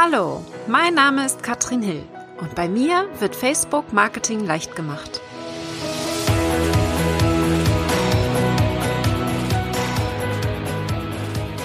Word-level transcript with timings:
Hallo, 0.00 0.44
mein 0.68 0.94
Name 0.94 1.26
ist 1.26 1.42
Katrin 1.42 1.82
Hill 1.82 2.04
und 2.40 2.54
bei 2.54 2.68
mir 2.68 3.08
wird 3.18 3.34
Facebook 3.34 3.92
Marketing 3.92 4.46
leicht 4.46 4.76
gemacht. 4.76 5.20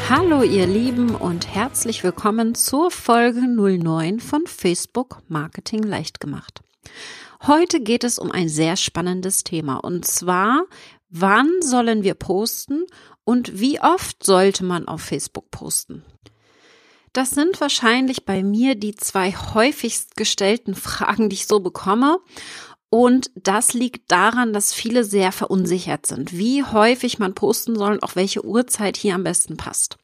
Hallo 0.09 0.41
ihr 0.41 0.65
Lieben 0.65 1.13
und 1.13 1.47
herzlich 1.53 2.03
willkommen 2.03 2.55
zur 2.55 2.89
Folge 2.89 3.41
09 3.41 4.19
von 4.19 4.47
Facebook 4.47 5.19
Marketing 5.27 5.83
leicht 5.83 6.19
gemacht. 6.19 6.63
Heute 7.45 7.81
geht 7.81 8.03
es 8.03 8.17
um 8.17 8.31
ein 8.31 8.49
sehr 8.49 8.77
spannendes 8.77 9.43
Thema 9.43 9.75
und 9.75 10.07
zwar, 10.07 10.65
wann 11.11 11.51
sollen 11.61 12.01
wir 12.01 12.15
posten 12.15 12.83
und 13.25 13.59
wie 13.59 13.79
oft 13.79 14.25
sollte 14.25 14.65
man 14.65 14.87
auf 14.87 15.01
Facebook 15.01 15.51
posten? 15.51 16.03
Das 17.13 17.29
sind 17.29 17.61
wahrscheinlich 17.61 18.25
bei 18.25 18.43
mir 18.43 18.75
die 18.75 18.95
zwei 18.95 19.31
häufigst 19.31 20.15
gestellten 20.17 20.75
Fragen, 20.75 21.29
die 21.29 21.35
ich 21.35 21.47
so 21.47 21.59
bekomme. 21.59 22.17
Und 22.89 23.31
das 23.35 23.73
liegt 23.73 24.11
daran, 24.11 24.53
dass 24.53 24.73
viele 24.73 25.03
sehr 25.03 25.31
verunsichert 25.31 26.05
sind, 26.05 26.33
wie 26.37 26.63
häufig 26.63 27.19
man 27.19 27.33
posten 27.33 27.75
soll 27.75 27.93
und 27.93 28.03
auch 28.03 28.15
welche 28.15 28.45
Uhrzeit 28.45 28.97
hier 28.97 29.15
am 29.15 29.23
besten 29.23 29.57
passt. 29.57 29.97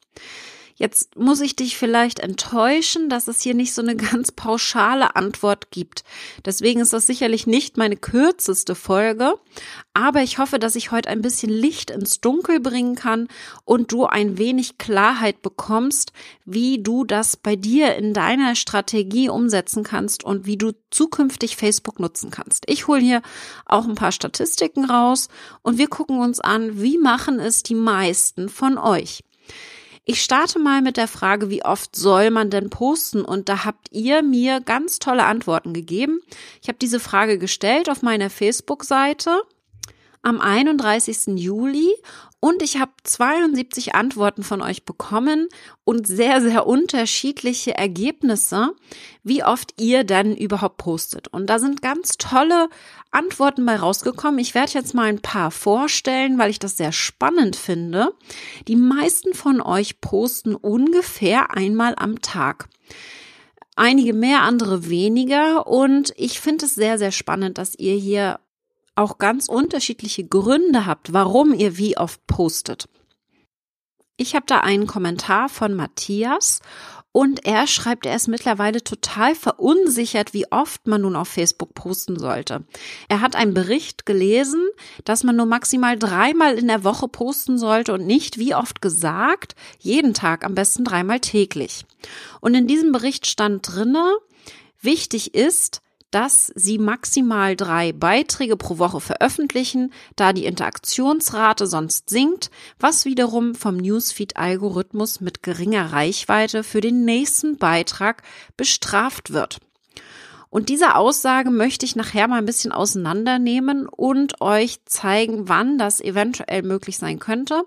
Jetzt 0.80 1.14
muss 1.18 1.42
ich 1.42 1.56
dich 1.56 1.76
vielleicht 1.76 2.20
enttäuschen, 2.20 3.10
dass 3.10 3.28
es 3.28 3.42
hier 3.42 3.52
nicht 3.52 3.74
so 3.74 3.82
eine 3.82 3.96
ganz 4.10 4.32
pauschale 4.32 5.14
Antwort 5.14 5.70
gibt. 5.70 6.04
Deswegen 6.46 6.80
ist 6.80 6.94
das 6.94 7.06
sicherlich 7.06 7.46
nicht 7.46 7.76
meine 7.76 7.98
kürzeste 7.98 8.74
Folge, 8.74 9.34
aber 9.92 10.22
ich 10.22 10.38
hoffe, 10.38 10.58
dass 10.58 10.76
ich 10.76 10.90
heute 10.90 11.10
ein 11.10 11.20
bisschen 11.20 11.50
Licht 11.50 11.90
ins 11.90 12.22
Dunkel 12.22 12.60
bringen 12.60 12.94
kann 12.94 13.28
und 13.66 13.92
du 13.92 14.06
ein 14.06 14.38
wenig 14.38 14.78
Klarheit 14.78 15.42
bekommst, 15.42 16.14
wie 16.46 16.82
du 16.82 17.04
das 17.04 17.36
bei 17.36 17.56
dir 17.56 17.96
in 17.96 18.14
deiner 18.14 18.54
Strategie 18.54 19.28
umsetzen 19.28 19.82
kannst 19.82 20.24
und 20.24 20.46
wie 20.46 20.56
du 20.56 20.72
zukünftig 20.88 21.56
Facebook 21.56 22.00
nutzen 22.00 22.30
kannst. 22.30 22.64
Ich 22.70 22.86
hole 22.86 23.02
hier 23.02 23.20
auch 23.66 23.86
ein 23.86 23.96
paar 23.96 24.12
Statistiken 24.12 24.86
raus 24.86 25.28
und 25.60 25.76
wir 25.76 25.88
gucken 25.88 26.20
uns 26.20 26.40
an, 26.40 26.80
wie 26.80 26.96
machen 26.96 27.38
es 27.38 27.62
die 27.62 27.74
meisten 27.74 28.48
von 28.48 28.78
euch. 28.78 29.20
Ich 30.10 30.22
starte 30.22 30.58
mal 30.58 30.82
mit 30.82 30.96
der 30.96 31.06
Frage, 31.06 31.50
wie 31.50 31.64
oft 31.64 31.94
soll 31.94 32.32
man 32.32 32.50
denn 32.50 32.68
posten? 32.68 33.24
Und 33.24 33.48
da 33.48 33.64
habt 33.64 33.92
ihr 33.92 34.24
mir 34.24 34.58
ganz 34.60 34.98
tolle 34.98 35.22
Antworten 35.22 35.72
gegeben. 35.72 36.18
Ich 36.60 36.66
habe 36.66 36.78
diese 36.78 36.98
Frage 36.98 37.38
gestellt 37.38 37.88
auf 37.88 38.02
meiner 38.02 38.28
Facebook-Seite 38.28 39.40
am 40.22 40.40
31. 40.40 41.38
Juli 41.38 41.94
und 42.40 42.62
ich 42.62 42.78
habe 42.78 42.92
72 43.04 43.94
Antworten 43.94 44.42
von 44.42 44.62
euch 44.62 44.86
bekommen 44.86 45.48
und 45.84 46.06
sehr, 46.06 46.40
sehr 46.40 46.66
unterschiedliche 46.66 47.76
Ergebnisse, 47.76 48.74
wie 49.22 49.44
oft 49.44 49.74
ihr 49.78 50.04
dann 50.04 50.34
überhaupt 50.34 50.78
postet. 50.78 51.28
Und 51.28 51.48
da 51.50 51.58
sind 51.58 51.82
ganz 51.82 52.16
tolle 52.16 52.70
Antworten 53.10 53.66
bei 53.66 53.76
rausgekommen. 53.76 54.40
Ich 54.40 54.54
werde 54.54 54.72
jetzt 54.72 54.94
mal 54.94 55.08
ein 55.08 55.20
paar 55.20 55.50
vorstellen, 55.50 56.38
weil 56.38 56.50
ich 56.50 56.58
das 56.58 56.78
sehr 56.78 56.92
spannend 56.92 57.56
finde. 57.56 58.14
Die 58.68 58.76
meisten 58.76 59.34
von 59.34 59.60
euch 59.60 60.00
posten 60.00 60.54
ungefähr 60.54 61.54
einmal 61.54 61.94
am 61.98 62.22
Tag. 62.22 62.70
Einige 63.76 64.14
mehr, 64.14 64.42
andere 64.42 64.88
weniger. 64.88 65.66
Und 65.66 66.14
ich 66.16 66.40
finde 66.40 66.64
es 66.64 66.74
sehr, 66.74 66.98
sehr 66.98 67.12
spannend, 67.12 67.58
dass 67.58 67.74
ihr 67.74 67.96
hier 67.96 68.40
auch 68.94 69.18
ganz 69.18 69.48
unterschiedliche 69.48 70.24
Gründe 70.24 70.86
habt, 70.86 71.12
warum 71.12 71.54
ihr 71.54 71.78
wie 71.78 71.96
oft 71.96 72.26
postet. 72.26 72.88
Ich 74.16 74.34
habe 74.34 74.44
da 74.46 74.58
einen 74.58 74.86
Kommentar 74.86 75.48
von 75.48 75.74
Matthias 75.74 76.60
und 77.12 77.44
er 77.44 77.66
schreibt, 77.66 78.06
er 78.06 78.14
ist 78.14 78.28
mittlerweile 78.28 78.84
total 78.84 79.34
verunsichert, 79.34 80.32
wie 80.32 80.50
oft 80.52 80.86
man 80.86 81.00
nun 81.00 81.16
auf 81.16 81.28
Facebook 81.28 81.74
posten 81.74 82.18
sollte. 82.18 82.64
Er 83.08 83.20
hat 83.20 83.34
einen 83.34 83.54
Bericht 83.54 84.06
gelesen, 84.06 84.62
dass 85.04 85.24
man 85.24 85.34
nur 85.34 85.46
maximal 85.46 85.98
dreimal 85.98 86.56
in 86.56 86.68
der 86.68 86.84
Woche 86.84 87.08
posten 87.08 87.58
sollte 87.58 87.94
und 87.94 88.06
nicht, 88.06 88.38
wie 88.38 88.54
oft 88.54 88.80
gesagt, 88.80 89.56
jeden 89.80 90.14
Tag, 90.14 90.44
am 90.44 90.54
besten 90.54 90.84
dreimal 90.84 91.18
täglich. 91.18 91.84
Und 92.40 92.54
in 92.54 92.68
diesem 92.68 92.92
Bericht 92.92 93.26
stand 93.26 93.66
drinne, 93.66 94.16
wichtig 94.80 95.34
ist, 95.34 95.82
dass 96.10 96.52
sie 96.54 96.78
maximal 96.78 97.56
drei 97.56 97.92
Beiträge 97.92 98.56
pro 98.56 98.78
Woche 98.78 99.00
veröffentlichen, 99.00 99.92
da 100.16 100.32
die 100.32 100.44
Interaktionsrate 100.44 101.66
sonst 101.66 102.10
sinkt, 102.10 102.50
was 102.78 103.04
wiederum 103.04 103.54
vom 103.54 103.76
Newsfeed-Algorithmus 103.76 105.20
mit 105.20 105.42
geringer 105.42 105.92
Reichweite 105.92 106.64
für 106.64 106.80
den 106.80 107.04
nächsten 107.04 107.56
Beitrag 107.56 108.22
bestraft 108.56 109.32
wird. 109.32 109.58
Und 110.50 110.68
diese 110.68 110.96
Aussage 110.96 111.50
möchte 111.50 111.86
ich 111.86 111.94
nachher 111.94 112.26
mal 112.26 112.38
ein 112.38 112.44
bisschen 112.44 112.72
auseinandernehmen 112.72 113.86
und 113.86 114.40
euch 114.40 114.84
zeigen, 114.84 115.48
wann 115.48 115.78
das 115.78 116.00
eventuell 116.00 116.62
möglich 116.62 116.98
sein 116.98 117.20
könnte. 117.20 117.62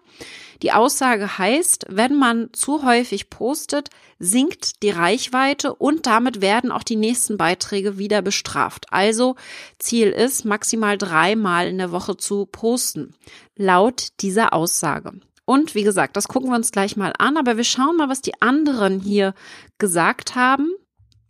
Die 0.61 0.73
Aussage 0.73 1.37
heißt, 1.37 1.85
wenn 1.89 2.15
man 2.15 2.49
zu 2.51 2.83
häufig 2.83 3.29
postet, 3.29 3.89
sinkt 4.19 4.83
die 4.83 4.89
Reichweite 4.89 5.73
und 5.73 6.05
damit 6.05 6.41
werden 6.41 6.73
auch 6.73 6.83
die 6.83 6.97
nächsten 6.97 7.37
Beiträge 7.37 7.97
wieder 7.97 8.21
bestraft. 8.21 8.87
Also 8.91 9.35
Ziel 9.79 10.09
ist, 10.09 10.43
maximal 10.43 10.97
dreimal 10.97 11.67
in 11.67 11.77
der 11.77 11.93
Woche 11.93 12.17
zu 12.17 12.45
posten, 12.45 13.15
laut 13.55 14.09
dieser 14.19 14.51
Aussage. 14.51 15.13
Und 15.45 15.75
wie 15.75 15.83
gesagt, 15.83 16.17
das 16.17 16.27
gucken 16.27 16.49
wir 16.49 16.55
uns 16.55 16.71
gleich 16.71 16.97
mal 16.97 17.13
an, 17.17 17.37
aber 17.37 17.55
wir 17.55 17.65
schauen 17.65 17.97
mal, 17.97 18.09
was 18.09 18.21
die 18.21 18.41
anderen 18.41 18.99
hier 18.99 19.33
gesagt 19.77 20.35
haben. 20.35 20.69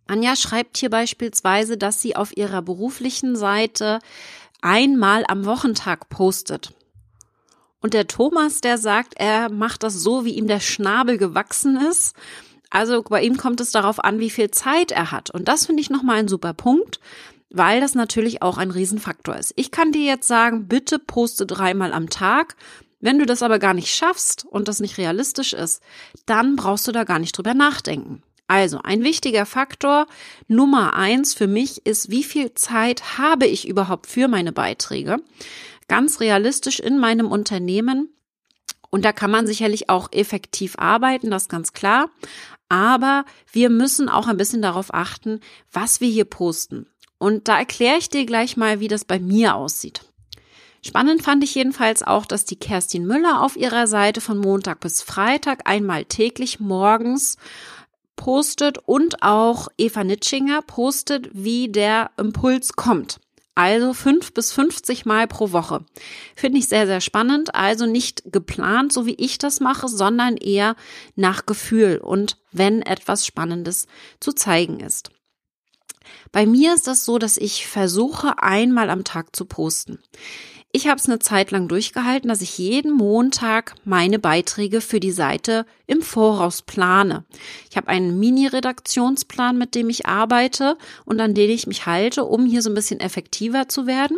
Anja 0.08 0.36
schreibt 0.36 0.78
hier 0.78 0.90
beispielsweise, 0.90 1.78
dass 1.78 2.02
sie 2.02 2.16
auf 2.16 2.36
ihrer 2.36 2.62
beruflichen 2.62 3.36
Seite 3.36 4.00
einmal 4.62 5.26
am 5.28 5.46
Wochentag 5.46 6.10
postet. 6.10 6.74
Und 7.82 7.94
der 7.94 8.08
Thomas, 8.08 8.62
der 8.62 8.78
sagt, 8.78 9.14
er 9.18 9.50
macht 9.50 9.84
das 9.84 9.96
so, 9.96 10.24
wie 10.24 10.36
ihm 10.36 10.48
der 10.48 10.62
Schnabel 10.62 11.18
gewachsen 11.18 11.78
ist. 11.78 12.16
Also 12.70 13.04
bei 13.04 13.22
ihm 13.22 13.38
kommt 13.38 13.60
es 13.60 13.72
darauf 13.72 14.04
an, 14.04 14.20
wie 14.20 14.30
viel 14.30 14.52
Zeit 14.52 14.92
er 14.92 15.12
hat. 15.12 15.30
Und 15.30 15.48
das 15.48 15.66
finde 15.66 15.82
ich 15.82 15.90
nochmal 15.90 16.18
ein 16.18 16.30
super 16.30 16.54
Punkt, 16.54 17.00
weil 17.50 17.82
das 17.82 17.94
natürlich 17.94 18.42
auch 18.42 18.58
ein 18.58 18.72
Riesenfaktor 18.72 19.36
ist. 19.36 19.54
Ich 19.58 19.70
kann 19.70 19.92
dir 19.92 20.06
jetzt 20.06 20.28
sagen, 20.28 20.68
bitte 20.68 20.98
poste 20.98 21.46
dreimal 21.46 21.94
am 21.94 22.10
Tag. 22.10 22.56
Wenn 23.02 23.20
du 23.20 23.26
das 23.26 23.44
aber 23.44 23.60
gar 23.60 23.74
nicht 23.74 23.94
schaffst 23.94 24.46
und 24.46 24.70
das 24.70 24.80
nicht 24.80 24.98
realistisch 24.98 25.52
ist, 25.52 25.84
dann 26.26 26.56
brauchst 26.56 26.88
du 26.88 26.94
da 26.94 27.04
gar 27.04 27.20
nicht 27.20 27.38
drüber 27.38 27.54
nachdenken. 27.54 28.24
Also 28.48 28.80
ein 28.84 29.04
wichtiger 29.04 29.46
Faktor 29.46 30.08
Nummer 30.48 30.94
eins 30.96 31.34
für 31.34 31.48
mich 31.48 31.86
ist, 31.86 32.12
wie 32.12 32.24
viel 32.24 32.54
Zeit 32.54 33.18
habe 33.18 33.46
ich 33.46 33.68
überhaupt 33.68 34.08
für 34.08 34.28
meine 34.28 34.52
Beiträge? 34.52 35.18
Ganz 35.88 36.20
realistisch 36.20 36.80
in 36.80 37.00
meinem 37.00 37.32
Unternehmen. 37.32 38.10
Und 38.90 39.06
da 39.06 39.12
kann 39.12 39.32
man 39.32 39.48
sicherlich 39.48 39.90
auch 39.90 40.10
effektiv 40.12 40.76
arbeiten, 40.78 41.32
das 41.32 41.44
ist 41.44 41.50
ganz 41.50 41.74
klar. 41.74 42.10
Aber 42.70 43.26
wir 43.52 43.70
müssen 43.70 44.10
auch 44.10 44.28
ein 44.28 44.38
bisschen 44.38 44.62
darauf 44.62 44.94
achten, 44.94 45.40
was 45.72 46.00
wir 46.00 46.10
hier 46.10 46.26
posten. 46.26 46.88
Und 47.18 47.48
da 47.48 47.58
erkläre 47.58 47.98
ich 47.98 48.10
dir 48.10 48.26
gleich 48.26 48.58
mal, 48.58 48.80
wie 48.80 48.88
das 48.88 49.06
bei 49.06 49.20
mir 49.20 49.56
aussieht. 49.56 50.02
Spannend 50.86 51.22
fand 51.22 51.44
ich 51.44 51.56
jedenfalls 51.56 52.04
auch, 52.04 52.26
dass 52.26 52.44
die 52.44 52.58
Kerstin 52.58 53.06
Müller 53.08 53.42
auf 53.42 53.56
ihrer 53.56 53.88
Seite 53.88 54.20
von 54.20 54.38
Montag 54.38 54.82
bis 54.82 55.02
Freitag 55.02 55.62
einmal 55.68 56.04
täglich 56.04 56.60
morgens 56.60 57.38
postet 58.16 58.78
und 58.78 59.24
auch 59.24 59.68
Eva 59.78 60.04
Nitschinger 60.04 60.62
postet, 60.62 61.30
wie 61.34 61.70
der 61.70 62.12
Impuls 62.18 62.74
kommt. 62.74 63.20
Also 63.56 63.94
fünf 63.94 64.34
bis 64.34 64.52
50 64.52 65.06
Mal 65.06 65.28
pro 65.28 65.52
Woche. 65.52 65.86
Finde 66.36 66.58
ich 66.58 66.68
sehr, 66.68 66.88
sehr 66.88 67.02
spannend. 67.02 67.54
Also 67.54 67.86
nicht 67.86 68.24
geplant, 68.32 68.92
so 68.92 69.06
wie 69.06 69.14
ich 69.16 69.38
das 69.38 69.60
mache, 69.60 69.88
sondern 69.88 70.38
eher 70.38 70.76
nach 71.16 71.46
Gefühl 71.46 71.98
und 71.98 72.38
wenn 72.52 72.82
etwas 72.82 73.28
Spannendes 73.28 73.86
zu 74.20 74.34
zeigen 74.34 74.80
ist. 74.80 75.12
Bei 76.32 76.48
mir 76.48 76.74
ist 76.74 76.88
das 76.88 77.06
so, 77.06 77.20
dass 77.20 77.38
ich 77.38 77.68
versuche, 77.68 78.42
einmal 78.42 78.90
am 78.90 79.04
Tag 79.04 79.36
zu 79.36 79.46
posten. 79.46 80.00
Ich 80.76 80.88
habe 80.88 81.00
es 81.00 81.06
eine 81.06 81.20
Zeit 81.20 81.52
lang 81.52 81.68
durchgehalten, 81.68 82.30
dass 82.30 82.42
ich 82.42 82.58
jeden 82.58 82.94
Montag 82.94 83.76
meine 83.86 84.18
Beiträge 84.18 84.82
für 84.82 85.00
die 85.00 85.12
Seite 85.12 85.68
im 85.86 86.02
Voraus 86.02 86.64
plane. 86.64 87.26
Ich 87.70 87.78
habe 87.78 87.90
einen 87.90 88.20
Mini-Redaktionsplan, 88.20 89.56
mit 89.56 89.76
dem 89.76 89.92
ich 89.92 90.08
arbeite 90.08 90.76
und 91.06 91.22
an 91.22 91.36
den 91.36 91.52
ich 91.52 91.68
mich 91.68 91.86
halte, 91.86 92.26
um 92.26 92.48
hier 92.48 92.64
so 92.64 92.72
ein 92.72 92.74
bisschen 92.74 93.02
effektiver 93.02 93.70
zu 93.70 93.86
werden. 93.86 94.18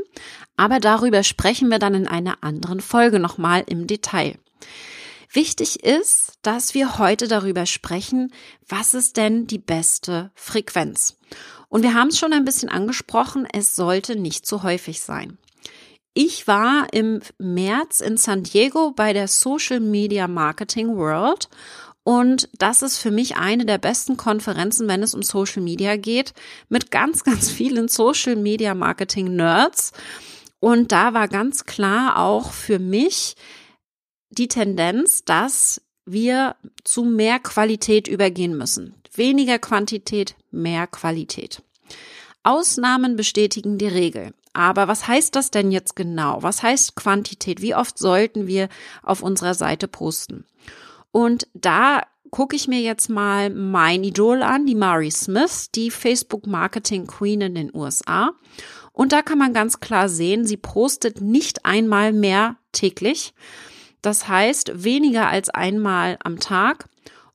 Aber 0.56 0.80
darüber 0.80 1.24
sprechen 1.24 1.70
wir 1.70 1.78
dann 1.78 1.94
in 1.94 2.08
einer 2.08 2.42
anderen 2.42 2.80
Folge 2.80 3.20
nochmal 3.20 3.66
im 3.68 3.86
Detail. 3.86 4.38
Wichtig 5.34 5.84
ist, 5.84 6.36
dass 6.42 6.74
wir 6.74 6.98
heute 7.00 7.28
darüber 7.28 7.66
sprechen, 7.66 8.32
was 8.66 8.94
ist 8.94 9.18
denn 9.18 9.46
die 9.46 9.60
beste 9.60 10.32
Frequenz? 10.36 11.18
Und 11.68 11.84
wir 11.84 11.94
haben 11.94 12.08
es 12.08 12.18
schon 12.18 12.32
ein 12.32 12.46
bisschen 12.46 12.70
angesprochen, 12.70 13.46
es 13.52 13.76
sollte 13.76 14.16
nicht 14.16 14.46
zu 14.46 14.64
häufig 14.64 15.02
sein. 15.02 15.38
Ich 16.18 16.48
war 16.48 16.88
im 16.94 17.20
März 17.40 18.00
in 18.00 18.16
San 18.16 18.44
Diego 18.44 18.92
bei 18.92 19.12
der 19.12 19.28
Social 19.28 19.82
Media 19.82 20.30
Marketing 20.30 20.96
World 20.96 21.50
Und 22.06 22.48
das 22.58 22.84
ist 22.84 23.00
für 23.00 23.12
mich 23.12 23.36
eine 23.36 23.66
der 23.66 23.80
besten 23.80 24.16
Konferenzen, 24.16 24.88
wenn 24.88 25.04
es 25.04 25.14
um 25.14 25.24
Social 25.24 25.62
Media 25.62 25.98
geht, 25.98 26.34
mit 26.70 26.90
ganz, 26.90 27.24
ganz 27.26 27.52
vielen 27.52 27.90
Social 27.90 28.38
Media 28.38 28.74
Marketing 28.74 29.36
Nerds. 29.36 29.92
Und 30.62 30.94
da 30.94 31.14
war 31.14 31.28
ganz 31.28 31.66
klar 31.66 32.18
auch 32.18 32.54
für 32.54 32.80
mich 32.80 33.36
die 34.30 34.48
Tendenz, 34.48 35.26
dass 35.26 35.82
wir 36.06 36.56
zu 36.86 37.04
mehr 37.04 37.40
Qualität 37.40 38.08
übergehen 38.08 38.58
müssen. 38.58 38.96
Weniger 39.14 39.60
Quantität, 39.60 40.36
mehr 40.50 40.88
Qualität. 40.88 41.62
Ausnahmen 42.44 43.18
bestätigen 43.18 43.78
die 43.78 43.88
Regel. 43.88 44.32
Aber 44.56 44.88
was 44.88 45.06
heißt 45.06 45.36
das 45.36 45.52
denn 45.52 45.70
jetzt 45.70 45.98
genau? 45.98 46.42
Was 46.42 46.64
heißt 46.64 46.96
Quantität? 46.96 47.62
Wie 47.62 47.76
oft 47.76 47.98
sollten 47.98 48.48
wir 48.48 48.70
auf 49.04 49.22
unserer 49.22 49.54
Seite 49.54 49.90
posten? 49.90 50.46
Und 51.12 51.48
da 51.54 52.04
gucke 52.32 52.56
ich 52.56 52.70
mir 52.70 52.80
jetzt 52.80 53.10
mal 53.10 53.50
mein 53.50 54.06
Idol 54.06 54.44
an, 54.44 54.66
die 54.66 54.76
Mari 54.76 55.12
Smith, 55.12 55.72
die 55.76 55.92
Facebook 55.92 56.48
Marketing 56.48 57.06
Queen 57.06 57.42
in 57.42 57.56
den 57.56 57.76
USA. 57.76 58.32
Und 58.94 59.12
da 59.12 59.22
kann 59.22 59.38
man 59.38 59.54
ganz 59.54 59.82
klar 59.82 60.08
sehen, 60.08 60.46
sie 60.46 60.58
postet 60.58 61.20
nicht 61.20 61.66
einmal 61.66 62.14
mehr 62.14 62.56
täglich. 62.72 63.34
Das 64.02 64.30
heißt, 64.30 64.86
weniger 64.86 65.28
als 65.28 65.50
einmal 65.50 66.18
am 66.24 66.40
Tag. 66.40 66.88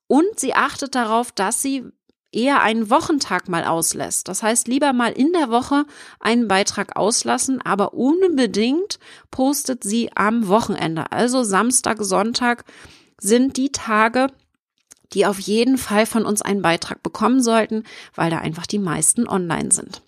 Und 0.06 0.40
sie 0.40 0.54
achtet 0.54 0.94
darauf, 0.94 1.32
dass 1.32 1.60
sie 1.60 1.84
eher 2.32 2.62
einen 2.62 2.90
Wochentag 2.90 3.48
mal 3.48 3.64
auslässt. 3.64 4.28
Das 4.28 4.42
heißt, 4.42 4.68
lieber 4.68 4.92
mal 4.92 5.12
in 5.12 5.32
der 5.32 5.50
Woche 5.50 5.84
einen 6.20 6.48
Beitrag 6.48 6.96
auslassen, 6.96 7.60
aber 7.62 7.94
unbedingt 7.94 8.98
postet 9.30 9.84
sie 9.84 10.10
am 10.14 10.48
Wochenende. 10.48 11.10
Also 11.12 11.42
Samstag, 11.42 11.98
Sonntag 12.00 12.64
sind 13.20 13.56
die 13.56 13.72
Tage, 13.72 14.28
die 15.12 15.26
auf 15.26 15.40
jeden 15.40 15.76
Fall 15.76 16.06
von 16.06 16.24
uns 16.24 16.40
einen 16.42 16.62
Beitrag 16.62 17.02
bekommen 17.02 17.42
sollten, 17.42 17.84
weil 18.14 18.30
da 18.30 18.38
einfach 18.38 18.66
die 18.66 18.78
meisten 18.78 19.28
online 19.28 19.72
sind. 19.72 20.02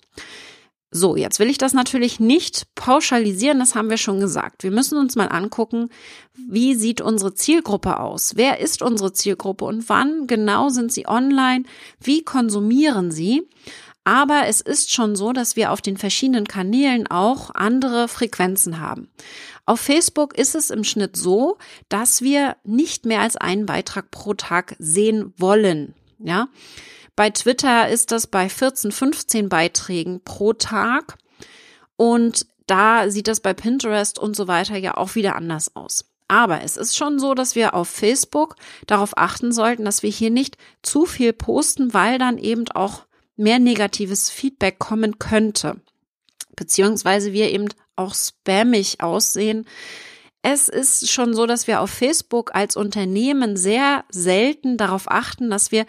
So, 0.95 1.17
jetzt 1.17 1.39
will 1.39 1.49
ich 1.49 1.57
das 1.57 1.73
natürlich 1.73 2.21
nicht 2.21 2.67
pauschalisieren, 2.75 3.59
das 3.59 3.75
haben 3.75 3.89
wir 3.89 3.97
schon 3.97 4.21
gesagt. 4.21 4.63
Wir 4.63 4.71
müssen 4.71 4.99
uns 4.99 5.17
mal 5.17 5.29
angucken, 5.29 5.89
wie 6.35 6.75
sieht 6.75 7.01
unsere 7.01 7.35
Zielgruppe 7.35 7.99
aus? 7.99 8.37
Wer 8.37 8.61
ist 8.61 8.83
unsere 8.83 9.15
Zielgruppe 9.15 9.65
und 9.65 9.89
wann 9.89 10.27
genau 10.27 10.69
sind 10.69 10.93
sie 10.93 11.09
online? 11.09 11.65
Wie 11.99 12.23
konsumieren 12.23 13.11
sie? 13.11 13.49
Aber 14.05 14.43
es 14.49 14.61
ist 14.61 14.93
schon 14.93 15.17
so, 15.17 15.33
dass 15.33 15.57
wir 15.57 15.73
auf 15.73 15.81
den 15.81 15.97
verschiedenen 15.97 16.47
Kanälen 16.47 17.07
auch 17.07 17.55
andere 17.55 18.07
Frequenzen 18.07 18.79
haben. 18.79 19.09
Auf 19.65 19.81
Facebook 19.81 20.37
ist 20.37 20.55
es 20.55 20.69
im 20.69 20.85
Schnitt 20.85 21.17
so, 21.17 21.57
dass 21.89 22.21
wir 22.21 22.57
nicht 22.65 23.07
mehr 23.07 23.21
als 23.21 23.37
einen 23.37 23.65
Beitrag 23.65 24.11
pro 24.11 24.35
Tag 24.35 24.77
sehen 24.79 25.33
wollen. 25.39 25.95
Ja, 26.19 26.49
bei 27.17 27.31
Twitter 27.31 27.89
ist 27.89 28.11
das 28.11 28.27
bei 28.27 28.49
14, 28.49 28.93
15 28.93 29.49
Beiträgen 29.49 30.23
pro 30.25 30.53
Tag. 30.53 31.19
Und 31.97 32.47
da 32.67 33.11
sieht 33.11 33.29
das 33.29 33.41
bei 33.41 33.55
Pinterest 33.55 34.19
und 34.19 34.35
so 34.35 34.49
weiter 34.49 34.77
ja 34.77 34.97
auch 34.97 35.15
wieder 35.15 35.37
anders 35.37 35.77
aus. 35.77 36.07
Aber 36.29 36.63
es 36.63 36.79
ist 36.79 36.97
schon 36.97 37.19
so, 37.19 37.35
dass 37.35 37.55
wir 37.57 37.75
auf 37.75 37.89
Facebook 37.89 38.57
darauf 38.87 39.19
achten 39.19 39.53
sollten, 39.53 39.85
dass 39.85 40.03
wir 40.03 40.11
hier 40.11 40.31
nicht 40.31 40.57
zu 40.83 41.05
viel 41.05 41.35
posten, 41.35 41.93
weil 41.93 42.19
dann 42.19 42.39
eben 42.39 42.67
auch 42.71 43.03
mehr 43.37 43.59
negatives 43.59 44.31
Feedback 44.31 44.79
kommen 44.79 45.19
könnte. 45.19 45.81
Beziehungsweise 46.57 47.35
wir 47.35 47.51
eben 47.51 47.69
auch 47.97 48.15
spammig 48.15 49.03
aussehen. 49.03 49.67
Es 50.41 50.69
ist 50.69 51.11
schon 51.11 51.35
so, 51.35 51.47
dass 51.47 51.67
wir 51.67 51.81
auf 51.81 51.91
Facebook 51.91 52.55
als 52.55 52.77
Unternehmen 52.77 53.57
sehr 53.57 54.05
selten 54.09 54.77
darauf 54.77 55.11
achten, 55.11 55.51
dass 55.51 55.71
wir 55.71 55.87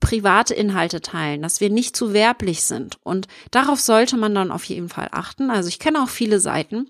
private 0.00 0.54
Inhalte 0.54 1.00
teilen, 1.00 1.42
dass 1.42 1.60
wir 1.60 1.70
nicht 1.70 1.94
zu 1.94 2.12
werblich 2.12 2.64
sind. 2.64 2.98
Und 3.02 3.28
darauf 3.50 3.80
sollte 3.80 4.16
man 4.16 4.34
dann 4.34 4.50
auf 4.50 4.64
jeden 4.64 4.88
Fall 4.88 5.08
achten. 5.12 5.50
Also 5.50 5.68
ich 5.68 5.78
kenne 5.78 6.02
auch 6.02 6.08
viele 6.08 6.40
Seiten, 6.40 6.88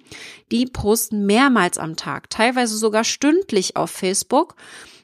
die 0.51 0.67
posten 0.67 1.27
mehrmals 1.27 1.77
am 1.77 1.97
Tag, 1.97 2.31
teilweise 2.31 2.77
sogar 2.77 3.05
stündlich 3.05 3.77
auf 3.77 3.91
Facebook. 3.91 4.55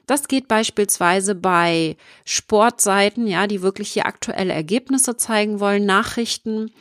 Das 0.07 0.29
geht 0.29 0.47
beispielsweise 0.47 1.35
bei 1.35 1.97
Sportseiten, 2.23 3.27
ja, 3.27 3.45
die 3.45 3.61
wirklich 3.61 3.91
hier 3.91 4.05
aktuelle 4.05 4.53
Ergebnisse 4.53 5.17
zeigen 5.17 5.59
wollen, 5.59 5.85
Nachrichten. 5.85 6.71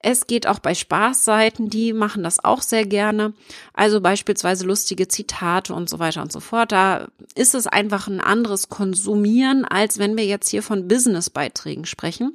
Es 0.00 0.26
geht 0.26 0.48
auch 0.48 0.58
bei 0.58 0.74
Spaßseiten, 0.74 1.70
die 1.70 1.92
machen 1.92 2.24
das 2.24 2.44
auch 2.44 2.60
sehr 2.60 2.84
gerne. 2.84 3.34
Also 3.72 4.00
beispielsweise 4.00 4.66
lustige 4.66 5.06
Zitate 5.06 5.72
und 5.72 5.88
so 5.88 6.00
weiter 6.00 6.22
und 6.22 6.32
so 6.32 6.40
fort. 6.40 6.72
Da 6.72 7.06
ist 7.36 7.54
es 7.54 7.68
einfach 7.68 8.08
ein 8.08 8.20
anderes 8.20 8.68
Konsumieren, 8.68 9.64
als 9.64 9.98
wenn 9.98 10.16
wir 10.16 10.26
jetzt 10.26 10.48
hier 10.48 10.64
von 10.64 10.88
Businessbeiträgen 10.88 11.86
sprechen. 11.86 12.34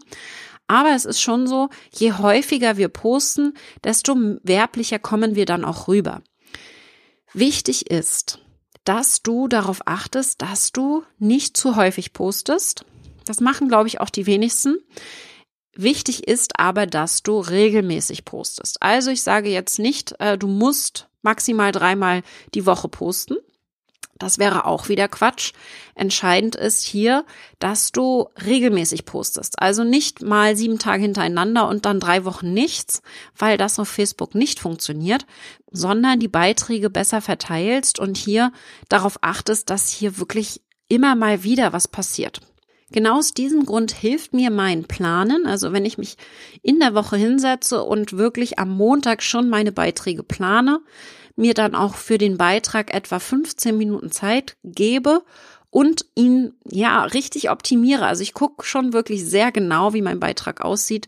Aber 0.67 0.95
es 0.95 1.03
ist 1.03 1.21
schon 1.21 1.45
so, 1.45 1.69
je 1.93 2.13
häufiger 2.13 2.77
wir 2.77 2.87
posten, 2.87 3.53
desto 3.83 4.15
werblicher 4.43 4.99
kommen 4.99 5.35
wir 5.35 5.45
dann 5.45 5.65
auch 5.65 5.89
rüber. 5.89 6.21
Wichtig 7.33 7.91
ist, 7.91 8.39
dass 8.87 9.21
du 9.21 9.49
darauf 9.49 9.81
achtest, 9.85 10.41
dass 10.41 10.71
du 10.71 11.03
nicht 11.19 11.57
zu 11.57 11.75
häufig 11.75 12.13
postest. 12.13 12.85
Das 13.25 13.41
machen, 13.41 13.67
glaube 13.67 13.87
ich, 13.89 13.99
auch 13.99 14.09
die 14.09 14.25
wenigsten. 14.25 14.77
Wichtig 15.75 16.25
ist 16.25 16.57
aber, 16.57 16.87
dass 16.87 17.21
du 17.21 17.37
regelmäßig 17.39 18.23
postest. 18.23 18.81
Also 18.81 19.11
ich 19.11 19.21
sage 19.21 19.49
jetzt 19.49 19.77
nicht, 19.77 20.15
äh, 20.19 20.37
du 20.37 20.47
musst 20.47 21.09
maximal 21.21 21.73
dreimal 21.73 22.23
die 22.53 22.65
Woche 22.65 22.87
posten. 22.87 23.35
Das 24.19 24.39
wäre 24.39 24.65
auch 24.65 24.89
wieder 24.89 25.07
Quatsch. 25.07 25.53
Entscheidend 25.95 26.55
ist 26.55 26.83
hier, 26.83 27.25
dass 27.59 27.91
du 27.91 28.27
regelmäßig 28.45 29.05
postest. 29.05 29.61
Also 29.61 29.83
nicht 29.83 30.21
mal 30.21 30.55
sieben 30.55 30.79
Tage 30.79 31.03
hintereinander 31.03 31.67
und 31.67 31.85
dann 31.85 31.99
drei 31.99 32.25
Wochen 32.25 32.53
nichts, 32.53 33.01
weil 33.37 33.57
das 33.57 33.79
auf 33.79 33.89
Facebook 33.89 34.35
nicht 34.35 34.59
funktioniert, 34.59 35.25
sondern 35.71 36.19
die 36.19 36.27
Beiträge 36.27 36.89
besser 36.89 37.21
verteilst 37.21 37.99
und 37.99 38.17
hier 38.17 38.51
darauf 38.89 39.17
achtest, 39.21 39.69
dass 39.69 39.89
hier 39.89 40.17
wirklich 40.17 40.61
immer 40.87 41.15
mal 41.15 41.43
wieder 41.43 41.73
was 41.73 41.87
passiert. 41.87 42.41
Genau 42.89 43.17
aus 43.17 43.33
diesem 43.33 43.65
Grund 43.65 43.91
hilft 43.91 44.33
mir 44.33 44.49
mein 44.49 44.85
Planen. 44.85 45.45
Also 45.45 45.73
wenn 45.73 45.83
ich 45.83 45.97
mich 45.97 46.15
in 46.61 46.79
der 46.79 46.93
Woche 46.93 47.17
hinsetze 47.17 47.83
und 47.83 48.13
wirklich 48.13 48.59
am 48.59 48.69
Montag 48.69 49.21
schon 49.21 49.49
meine 49.49 49.73
Beiträge 49.73 50.23
plane, 50.23 50.79
mir 51.37 51.53
dann 51.53 51.73
auch 51.73 51.95
für 51.95 52.17
den 52.17 52.37
Beitrag 52.37 52.93
etwa 52.93 53.19
15 53.19 53.77
Minuten 53.77 54.11
Zeit 54.11 54.57
gebe 54.63 55.23
und 55.69 56.05
ihn 56.15 56.53
ja 56.65 57.03
richtig 57.03 57.49
optimiere. 57.49 58.05
Also 58.05 58.23
ich 58.23 58.33
gucke 58.33 58.65
schon 58.65 58.91
wirklich 58.91 59.25
sehr 59.25 59.51
genau, 59.53 59.93
wie 59.93 60.01
mein 60.01 60.19
Beitrag 60.19 60.61
aussieht 60.61 61.07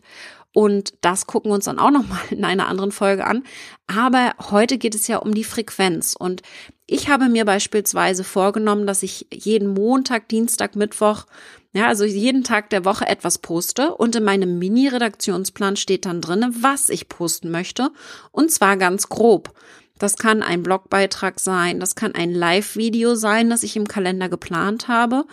und 0.52 0.94
das 1.00 1.26
gucken 1.26 1.50
wir 1.50 1.54
uns 1.54 1.66
dann 1.66 1.78
auch 1.78 1.90
nochmal 1.90 2.20
in 2.30 2.44
einer 2.44 2.68
anderen 2.68 2.92
Folge 2.92 3.26
an. 3.26 3.44
Aber 3.86 4.34
heute 4.50 4.78
geht 4.78 4.94
es 4.94 5.06
ja 5.06 5.18
um 5.18 5.34
die 5.34 5.44
Frequenz. 5.44 6.16
Und 6.18 6.42
ich 6.86 7.08
habe 7.08 7.28
mir 7.28 7.44
beispielsweise 7.44 8.24
vorgenommen, 8.24 8.86
dass 8.86 9.02
ich 9.02 9.26
jeden 9.32 9.68
Montag, 9.68 10.28
Dienstag, 10.28 10.74
Mittwoch, 10.74 11.26
ja, 11.72 11.86
also 11.86 12.04
jeden 12.04 12.42
Tag 12.42 12.70
der 12.70 12.84
Woche 12.84 13.06
etwas 13.06 13.38
poste. 13.38 13.94
Und 13.94 14.16
in 14.16 14.24
meinem 14.24 14.58
Mini-Redaktionsplan 14.58 15.76
steht 15.76 16.04
dann 16.04 16.20
drinne, 16.20 16.50
was 16.60 16.88
ich 16.88 17.08
posten 17.08 17.52
möchte. 17.52 17.90
Und 18.32 18.50
zwar 18.50 18.76
ganz 18.76 19.08
grob. 19.08 19.54
Das 20.00 20.16
kann 20.16 20.42
ein 20.42 20.62
Blogbeitrag 20.62 21.38
sein, 21.38 21.78
das 21.78 21.94
kann 21.94 22.14
ein 22.14 22.32
Live-Video 22.32 23.16
sein, 23.16 23.50
das 23.50 23.62
ich 23.62 23.76
im 23.76 23.86
Kalender 23.86 24.30
geplant 24.30 24.88
habe. 24.88 25.26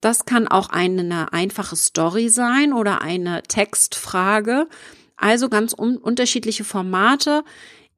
Das 0.00 0.24
kann 0.24 0.46
auch 0.46 0.68
eine 0.68 1.32
einfache 1.32 1.74
Story 1.74 2.28
sein 2.28 2.72
oder 2.72 3.02
eine 3.02 3.42
Textfrage. 3.42 4.68
Also 5.16 5.48
ganz 5.48 5.74
un 5.76 5.96
unterschiedliche 5.96 6.62
Formate. 6.62 7.42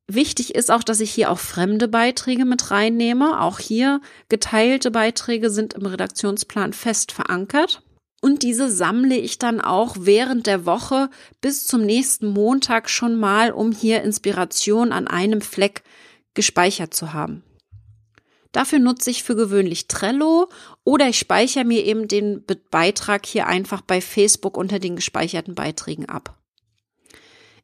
Wichtig 0.08 0.54
ist 0.54 0.70
auch, 0.70 0.82
dass 0.82 1.00
ich 1.00 1.10
hier 1.10 1.30
auch 1.30 1.38
fremde 1.38 1.86
Beiträge 1.86 2.46
mit 2.46 2.70
reinnehme. 2.70 3.42
Auch 3.42 3.58
hier 3.58 4.00
geteilte 4.30 4.90
Beiträge 4.90 5.50
sind 5.50 5.74
im 5.74 5.84
Redaktionsplan 5.84 6.72
fest 6.72 7.12
verankert. 7.12 7.82
Und 8.26 8.42
diese 8.42 8.68
sammle 8.72 9.16
ich 9.16 9.38
dann 9.38 9.60
auch 9.60 9.94
während 10.00 10.48
der 10.48 10.66
Woche 10.66 11.10
bis 11.40 11.64
zum 11.64 11.82
nächsten 11.82 12.26
Montag 12.26 12.90
schon 12.90 13.14
mal, 13.14 13.52
um 13.52 13.70
hier 13.70 14.02
Inspiration 14.02 14.90
an 14.90 15.06
einem 15.06 15.40
Fleck 15.40 15.84
gespeichert 16.34 16.92
zu 16.92 17.12
haben. 17.12 17.44
Dafür 18.50 18.80
nutze 18.80 19.10
ich 19.10 19.22
für 19.22 19.36
gewöhnlich 19.36 19.86
Trello 19.86 20.48
oder 20.82 21.08
ich 21.08 21.20
speichere 21.20 21.64
mir 21.64 21.84
eben 21.84 22.08
den 22.08 22.42
Beitrag 22.72 23.24
hier 23.26 23.46
einfach 23.46 23.80
bei 23.80 24.00
Facebook 24.00 24.56
unter 24.56 24.80
den 24.80 24.96
gespeicherten 24.96 25.54
Beiträgen 25.54 26.08
ab. 26.08 26.36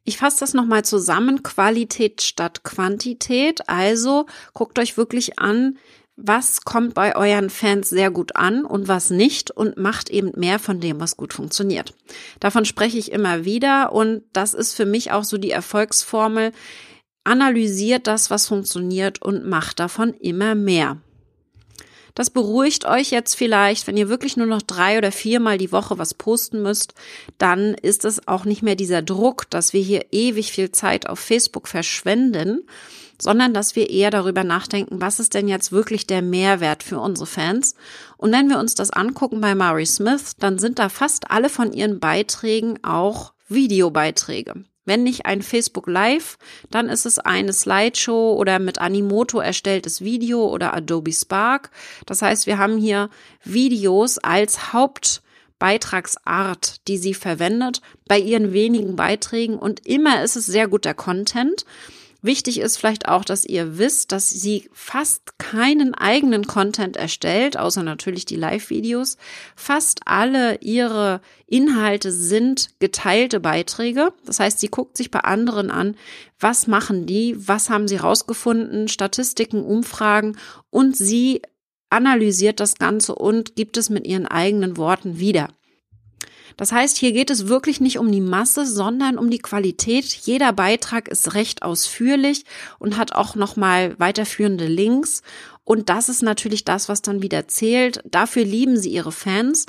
Ich 0.05 0.17
fasse 0.17 0.39
das 0.39 0.53
nochmal 0.53 0.85
zusammen. 0.85 1.43
Qualität 1.43 2.21
statt 2.21 2.63
Quantität. 2.63 3.67
Also 3.67 4.27
guckt 4.53 4.79
euch 4.79 4.95
wirklich 4.95 5.39
an, 5.39 5.77
was 6.15 6.61
kommt 6.61 6.93
bei 6.93 7.15
euren 7.15 7.49
Fans 7.49 7.89
sehr 7.89 8.11
gut 8.11 8.35
an 8.35 8.65
und 8.65 8.87
was 8.87 9.09
nicht 9.09 9.49
und 9.51 9.77
macht 9.77 10.09
eben 10.09 10.31
mehr 10.35 10.59
von 10.59 10.79
dem, 10.79 10.99
was 10.99 11.17
gut 11.17 11.33
funktioniert. 11.33 11.93
Davon 12.39 12.65
spreche 12.65 12.97
ich 12.97 13.11
immer 13.11 13.45
wieder 13.45 13.91
und 13.91 14.23
das 14.31 14.53
ist 14.53 14.73
für 14.73 14.85
mich 14.85 15.11
auch 15.11 15.23
so 15.23 15.37
die 15.37 15.51
Erfolgsformel 15.51 16.51
analysiert 17.23 18.07
das, 18.07 18.29
was 18.29 18.47
funktioniert 18.47 19.21
und 19.21 19.45
macht 19.45 19.79
davon 19.79 20.13
immer 20.13 20.55
mehr. 20.55 20.97
Das 22.15 22.29
beruhigt 22.29 22.85
euch 22.85 23.09
jetzt 23.09 23.33
vielleicht, 23.33 23.87
wenn 23.87 23.97
ihr 23.97 24.07
wirklich 24.07 24.37
nur 24.37 24.45
noch 24.45 24.61
drei 24.61 24.99
oder 24.99 25.11
viermal 25.11 25.57
die 25.57 25.71
Woche 25.71 25.97
was 25.97 26.13
posten 26.13 26.61
müsst, 26.61 26.93
dann 27.39 27.73
ist 27.73 28.05
es 28.05 28.27
auch 28.27 28.45
nicht 28.45 28.61
mehr 28.61 28.75
dieser 28.75 29.01
Druck, 29.01 29.49
dass 29.49 29.73
wir 29.73 29.81
hier 29.81 30.05
ewig 30.11 30.51
viel 30.51 30.71
Zeit 30.71 31.09
auf 31.09 31.19
Facebook 31.19 31.67
verschwenden, 31.67 32.67
sondern 33.19 33.53
dass 33.53 33.75
wir 33.75 33.89
eher 33.89 34.11
darüber 34.11 34.43
nachdenken, 34.43 35.01
was 35.01 35.19
ist 35.19 35.33
denn 35.33 35.47
jetzt 35.47 35.71
wirklich 35.71 36.07
der 36.07 36.21
Mehrwert 36.21 36.83
für 36.83 36.99
unsere 36.99 37.27
Fans? 37.27 37.75
Und 38.17 38.31
wenn 38.31 38.49
wir 38.49 38.59
uns 38.59 38.75
das 38.75 38.91
angucken 38.91 39.41
bei 39.41 39.55
Mari 39.55 39.85
Smith, 39.85 40.33
dann 40.39 40.59
sind 40.59 40.79
da 40.79 40.89
fast 40.89 41.31
alle 41.31 41.49
von 41.49 41.73
ihren 41.73 41.99
Beiträgen 41.99 42.83
auch 42.83 43.33
Videobeiträge. 43.47 44.65
Wenn 44.85 45.03
nicht 45.03 45.25
ein 45.25 45.41
Facebook 45.41 45.87
Live, 45.87 46.37
dann 46.69 46.89
ist 46.89 47.05
es 47.05 47.17
eine 47.17 47.53
Slideshow 47.53 48.35
oder 48.37 48.59
mit 48.59 48.79
Animoto 48.79 49.39
erstelltes 49.39 50.01
Video 50.01 50.45
oder 50.45 50.73
Adobe 50.73 51.13
Spark. 51.13 51.71
Das 52.05 52.21
heißt, 52.21 52.47
wir 52.47 52.57
haben 52.57 52.77
hier 52.77 53.09
Videos 53.45 54.17
als 54.17 54.73
Hauptbeitragsart, 54.73 56.85
die 56.89 56.97
sie 56.97 57.13
verwendet 57.13 57.79
bei 58.07 58.19
ihren 58.19 58.51
wenigen 58.51 58.97
Beiträgen 58.97 59.57
und 59.57 59.87
immer 59.87 60.21
ist 60.21 60.35
es 60.35 60.47
sehr 60.47 60.67
guter 60.67 60.93
Content. 60.93 61.63
Wichtig 62.23 62.61
ist 62.61 62.77
vielleicht 62.77 63.09
auch, 63.09 63.25
dass 63.25 63.43
ihr 63.43 63.77
wisst, 63.77 64.13
dass 64.13 64.29
sie 64.29 64.69
fast 64.71 65.37
keinen 65.39 65.93
eigenen 65.93 66.47
Content 66.47 66.95
erstellt, 66.95 67.57
außer 67.57 67.83
natürlich 67.83 68.23
die 68.23 68.37
Live-Videos. 68.37 69.17
Fast 69.57 69.99
alle 70.05 70.55
ihre 70.61 71.19
Inhalte 71.47 72.13
sind 72.13 72.69
geteilte 72.79 73.41
Beiträge. 73.41 74.13
Das 74.25 74.39
heißt, 74.39 74.61
sie 74.61 74.69
guckt 74.69 74.95
sich 74.95 75.11
bei 75.11 75.19
anderen 75.19 75.69
an, 75.69 75.97
was 76.39 76.65
machen 76.65 77.05
die, 77.05 77.35
was 77.37 77.69
haben 77.69 77.89
sie 77.89 77.97
rausgefunden, 77.97 78.87
Statistiken, 78.87 79.61
Umfragen 79.61 80.37
und 80.69 80.95
sie 80.95 81.41
analysiert 81.89 82.61
das 82.61 82.75
Ganze 82.75 83.15
und 83.15 83.57
gibt 83.57 83.75
es 83.75 83.89
mit 83.89 84.07
ihren 84.07 84.27
eigenen 84.27 84.77
Worten 84.77 85.19
wieder. 85.19 85.49
Das 86.57 86.71
heißt, 86.71 86.97
hier 86.97 87.11
geht 87.11 87.29
es 87.29 87.47
wirklich 87.47 87.79
nicht 87.79 87.97
um 87.97 88.11
die 88.11 88.21
Masse, 88.21 88.65
sondern 88.65 89.17
um 89.17 89.29
die 89.29 89.39
Qualität. 89.39 90.05
Jeder 90.05 90.53
Beitrag 90.53 91.07
ist 91.07 91.33
recht 91.33 91.63
ausführlich 91.63 92.45
und 92.79 92.97
hat 92.97 93.13
auch 93.13 93.35
nochmal 93.35 93.95
weiterführende 93.99 94.67
Links. 94.67 95.21
Und 95.63 95.89
das 95.89 96.09
ist 96.09 96.23
natürlich 96.23 96.65
das, 96.65 96.89
was 96.89 97.01
dann 97.01 97.21
wieder 97.21 97.47
zählt. 97.47 98.01
Dafür 98.05 98.43
lieben 98.43 98.77
sie 98.77 98.89
ihre 98.89 99.11
Fans. 99.11 99.65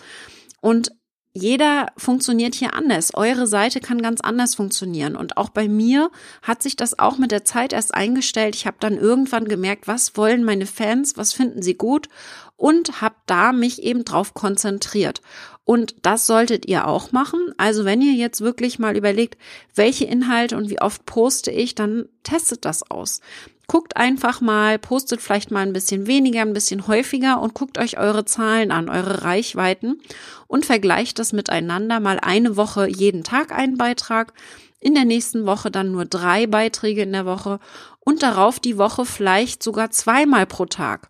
Und 0.61 0.93
jeder 1.37 1.88
funktioniert 1.97 2.55
hier 2.55 2.75
anders. 2.75 3.12
Eure 3.14 3.49
Seite 3.49 3.81
kann 3.81 4.00
ganz 4.00 4.21
anders 4.21 4.55
funktionieren. 4.55 5.17
Und 5.17 5.37
auch 5.37 5.49
bei 5.49 5.69
mir 5.69 6.12
hat 6.43 6.62
sich 6.62 6.76
das 6.76 6.97
auch 7.00 7.19
mit 7.19 7.33
der 7.33 7.45
Zeit 7.45 7.73
erst 7.73 7.93
eingestellt. 7.93 8.55
Ich 8.55 8.69
habe 8.69 8.76
dann 8.79 8.97
irgendwann 8.97 9.47
gemerkt, 9.47 9.88
was 9.88 10.17
wollen 10.17 10.45
meine 10.45 10.67
Fans, 10.67 11.17
was 11.17 11.33
finden 11.33 11.61
sie 11.61 11.75
gut 11.75 12.09
und 12.57 13.00
habe 13.00 13.17
da 13.26 13.50
mich 13.50 13.83
eben 13.83 14.05
drauf 14.05 14.33
konzentriert. 14.35 15.23
Und 15.64 15.97
das 16.02 16.26
solltet 16.26 16.66
ihr 16.66 16.87
auch 16.87 17.12
machen. 17.12 17.40
Also 17.56 17.85
wenn 17.85 18.02
ihr 18.02 18.12
jetzt 18.12 18.42
wirklich 18.42 18.78
mal 18.78 18.97
überlegt, 18.97 19.38
welche 19.75 20.04
Inhalte 20.04 20.56
und 20.56 20.68
wie 20.68 20.80
oft 20.80 21.06
poste 21.06 21.50
ich, 21.50 21.75
dann 21.75 22.06
testet 22.23 22.64
das 22.64 22.90
aus. 22.90 23.21
Guckt 23.66 23.97
einfach 23.97 24.42
mal, 24.42 24.78
postet 24.78 25.23
vielleicht 25.23 25.50
mal 25.50 25.62
ein 25.62 25.73
bisschen 25.73 26.06
weniger, 26.06 26.42
ein 26.42 26.52
bisschen 26.52 26.87
häufiger 26.87 27.40
und 27.40 27.54
guckt 27.54 27.78
euch 27.78 27.97
eure 27.99 28.26
Zahlen 28.26 28.71
an, 28.71 28.90
eure 28.90 29.25
Reichweiten 29.25 30.02
und 30.49 30.66
vergleicht 30.66 31.18
das 31.18 31.33
miteinander. 31.33 31.99
Mal 31.99 32.21
eine 32.21 32.59
Woche 32.59 32.87
jeden 32.87 33.25
Tag 33.25 33.52
einen 33.52 33.78
Beitrag, 33.78 34.35
in 34.80 34.94
der 34.94 35.06
nächsten 35.06 35.47
Woche 35.47 35.71
dann 35.71 35.92
nur 35.92 36.04
drei 36.04 36.47
Beiträge 36.47 37.02
in 37.02 37.12
der 37.12 37.25
Woche 37.25 37.59
und 38.00 38.23
darauf 38.23 38.61
die 38.61 38.76
Woche 38.76 39.06
vielleicht 39.06 39.62
sogar 39.62 39.90
zweimal 39.90 40.44
pro 40.44 40.66
Tag. 40.66 41.09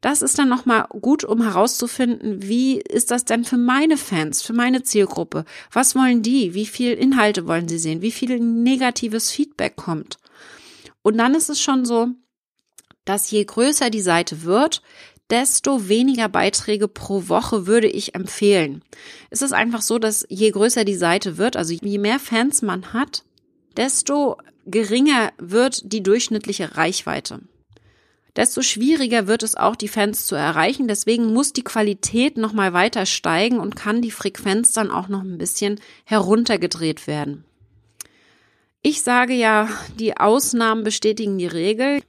Das 0.00 0.22
ist 0.22 0.38
dann 0.38 0.48
nochmal 0.48 0.86
gut, 1.00 1.24
um 1.24 1.42
herauszufinden, 1.42 2.42
wie 2.42 2.78
ist 2.80 3.10
das 3.10 3.24
denn 3.24 3.44
für 3.44 3.56
meine 3.56 3.96
Fans, 3.96 4.42
für 4.42 4.52
meine 4.52 4.82
Zielgruppe? 4.84 5.44
Was 5.72 5.96
wollen 5.96 6.22
die? 6.22 6.54
Wie 6.54 6.66
viel 6.66 6.92
Inhalte 6.92 7.48
wollen 7.48 7.68
sie 7.68 7.78
sehen? 7.78 8.00
Wie 8.00 8.12
viel 8.12 8.38
negatives 8.38 9.30
Feedback 9.32 9.74
kommt? 9.74 10.18
Und 11.02 11.18
dann 11.18 11.34
ist 11.34 11.50
es 11.50 11.60
schon 11.60 11.84
so, 11.84 12.08
dass 13.04 13.30
je 13.30 13.44
größer 13.44 13.90
die 13.90 14.00
Seite 14.00 14.42
wird, 14.42 14.82
desto 15.30 15.88
weniger 15.88 16.28
Beiträge 16.28 16.86
pro 16.86 17.28
Woche 17.28 17.66
würde 17.66 17.88
ich 17.88 18.14
empfehlen. 18.14 18.82
Es 19.30 19.42
ist 19.42 19.52
einfach 19.52 19.82
so, 19.82 19.98
dass 19.98 20.24
je 20.28 20.50
größer 20.50 20.84
die 20.84 20.94
Seite 20.94 21.38
wird, 21.38 21.56
also 21.56 21.74
je 21.74 21.98
mehr 21.98 22.20
Fans 22.20 22.62
man 22.62 22.92
hat, 22.92 23.24
desto 23.76 24.36
geringer 24.64 25.32
wird 25.38 25.92
die 25.92 26.02
durchschnittliche 26.02 26.76
Reichweite 26.76 27.40
desto 28.36 28.62
schwieriger 28.62 29.26
wird 29.26 29.42
es 29.42 29.56
auch, 29.56 29.76
die 29.76 29.88
Fans 29.88 30.26
zu 30.26 30.34
erreichen. 30.34 30.88
Deswegen 30.88 31.32
muss 31.32 31.52
die 31.52 31.64
Qualität 31.64 32.36
nochmal 32.36 32.72
weiter 32.72 33.06
steigen 33.06 33.58
und 33.58 33.76
kann 33.76 34.02
die 34.02 34.10
Frequenz 34.10 34.72
dann 34.72 34.90
auch 34.90 35.08
noch 35.08 35.22
ein 35.22 35.38
bisschen 35.38 35.80
heruntergedreht 36.04 37.06
werden. 37.06 37.44
Ich 38.82 39.02
sage 39.02 39.34
ja, 39.34 39.68
die 39.98 40.16
Ausnahmen 40.16 40.84
bestätigen 40.84 41.38
die 41.38 41.46
Regel. 41.46 42.00